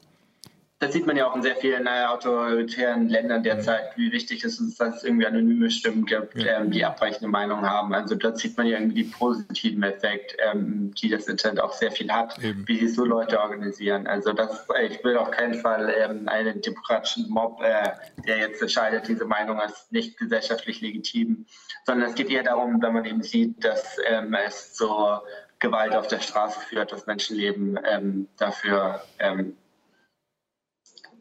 [0.80, 4.62] Das sieht man ja auch in sehr vielen äh, autoritären Ländern derzeit, wie wichtig es
[4.62, 6.62] ist, dass es irgendwie anonyme Stimmen gibt, ja.
[6.62, 7.94] ähm, die abweichende Meinungen haben.
[7.94, 11.92] Also dort sieht man ja irgendwie die positiven Effekte, ähm, die das Internet auch sehr
[11.92, 12.66] viel hat, Eben.
[12.66, 14.08] wie sich so Leute organisieren.
[14.08, 17.90] Also das, ich will auf keinen Fall ähm, einen demokratischen Mob, äh,
[18.26, 21.46] der jetzt entscheidet, diese Meinung als nicht gesellschaftlich legitim,
[21.86, 25.24] sondern es geht eher darum, wenn man eben sieht, dass ähm, es zur
[25.60, 29.58] Gewalt auf der Straße führt, dass Menschenleben ähm, dafür ähm,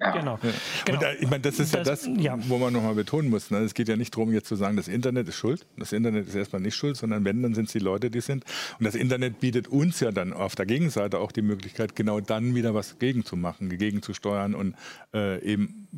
[0.01, 0.11] ja.
[0.13, 0.39] Genau.
[0.43, 0.51] Ja.
[0.85, 1.01] genau.
[1.01, 2.39] Da, ich meine, das ist das, ja das, ja.
[2.49, 3.51] wo man nochmal betonen muss.
[3.51, 3.59] Ne?
[3.59, 5.67] Es geht ja nicht darum, jetzt zu sagen, das Internet ist schuld.
[5.77, 8.45] Das Internet ist erstmal nicht schuld, sondern wenn, dann sind es die Leute, die sind.
[8.79, 12.55] Und das Internet bietet uns ja dann auf der Gegenseite auch die Möglichkeit, genau dann
[12.55, 14.75] wieder was gegenzumachen, gegenzusteuern und
[15.15, 15.89] äh, eben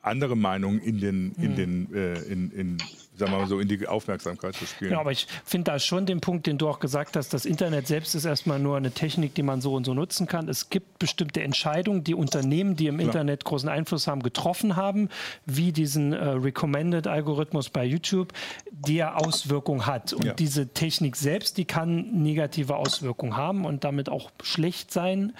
[0.00, 1.56] andere Meinungen in den, in hm.
[1.56, 2.78] den, äh, in, in
[3.16, 4.92] sagen wir mal so, in die Aufmerksamkeit zu spielen.
[4.92, 7.86] Ja, aber ich finde da schon den Punkt, den du auch gesagt hast, das Internet
[7.86, 10.48] selbst ist erstmal nur eine Technik, die man so und so nutzen kann.
[10.48, 13.06] Es gibt bestimmte Entscheidungen, die Unternehmen, die im Klar.
[13.06, 15.08] Internet großen Einfluss haben, getroffen haben,
[15.46, 18.32] wie diesen äh, Recommended-Algorithmus bei YouTube,
[18.70, 20.12] der Auswirkungen hat.
[20.12, 20.34] Und ja.
[20.34, 25.34] diese Technik selbst, die kann negative Auswirkungen haben und damit auch schlecht sein.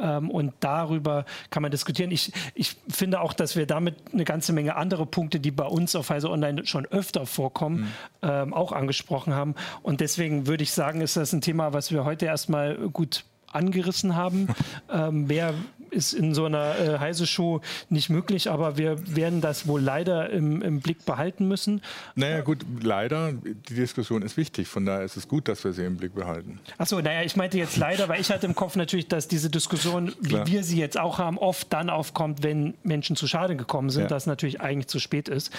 [0.00, 2.10] Ähm, und darüber kann man diskutieren.
[2.10, 5.94] Ich, ich finde auch, dass wir damit eine ganze Menge andere Punkte, die bei uns
[5.94, 8.28] auf Heise Online schon öfter öfter vorkommen, mhm.
[8.28, 9.54] ähm, auch angesprochen haben.
[9.82, 14.16] Und deswegen würde ich sagen, ist das ein Thema, was wir heute erstmal gut angerissen
[14.16, 14.48] haben.
[14.92, 15.54] ähm, mehr
[15.90, 20.30] ist in so einer äh, heiße Show nicht möglich, aber wir werden das wohl leider
[20.30, 21.82] im, im Blick behalten müssen.
[22.14, 25.84] Naja, gut, leider, die Diskussion ist wichtig, von daher ist es gut, dass wir sie
[25.84, 26.60] im Blick behalten.
[26.78, 30.12] Achso, naja, ich meinte jetzt leider, weil ich hatte im Kopf natürlich, dass diese Diskussion,
[30.20, 30.46] wie Klar.
[30.46, 34.08] wir sie jetzt auch haben, oft dann aufkommt, wenn Menschen zu Schaden gekommen sind, ja.
[34.08, 35.52] dass natürlich eigentlich zu spät ist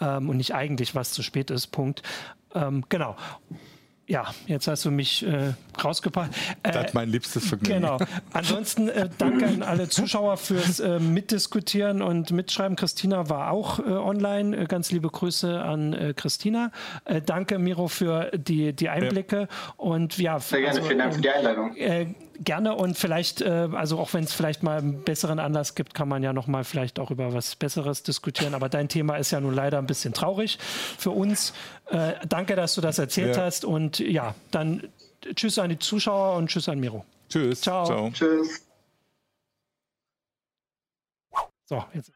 [0.00, 2.02] ähm, und nicht eigentlich was zu spät ist, Punkt.
[2.54, 3.16] Ähm, genau.
[4.06, 6.30] Ja, jetzt hast du mich äh, rausgebracht.
[6.62, 7.80] Äh, das ist mein liebstes Vergnügen.
[7.80, 7.98] Genau.
[8.34, 12.76] Ansonsten äh, danke an alle Zuschauer fürs äh, Mitdiskutieren und Mitschreiben.
[12.76, 14.56] Christina war auch äh, online.
[14.56, 16.70] Äh, ganz liebe Grüße an äh, Christina.
[17.06, 19.40] Äh, danke, Miro, für die, die Einblicke.
[19.40, 19.48] Ja.
[19.78, 20.76] Und ja, Sehr gerne.
[20.76, 21.74] Also, Vielen Dank für die Einladung.
[22.42, 26.08] Gerne und vielleicht, äh, also auch wenn es vielleicht mal einen besseren Anlass gibt, kann
[26.08, 28.54] man ja noch mal vielleicht auch über was Besseres diskutieren.
[28.54, 30.58] Aber dein Thema ist ja nun leider ein bisschen traurig
[30.98, 31.54] für uns.
[31.90, 33.42] Äh, danke, dass du das erzählt ja.
[33.42, 34.88] hast und ja, dann
[35.34, 37.04] tschüss an die Zuschauer und tschüss an Miro.
[37.28, 37.60] Tschüss.
[37.60, 37.86] Ciao.
[37.86, 38.10] Ciao.
[38.10, 38.66] Tschüss.
[41.66, 42.12] So, jetzt.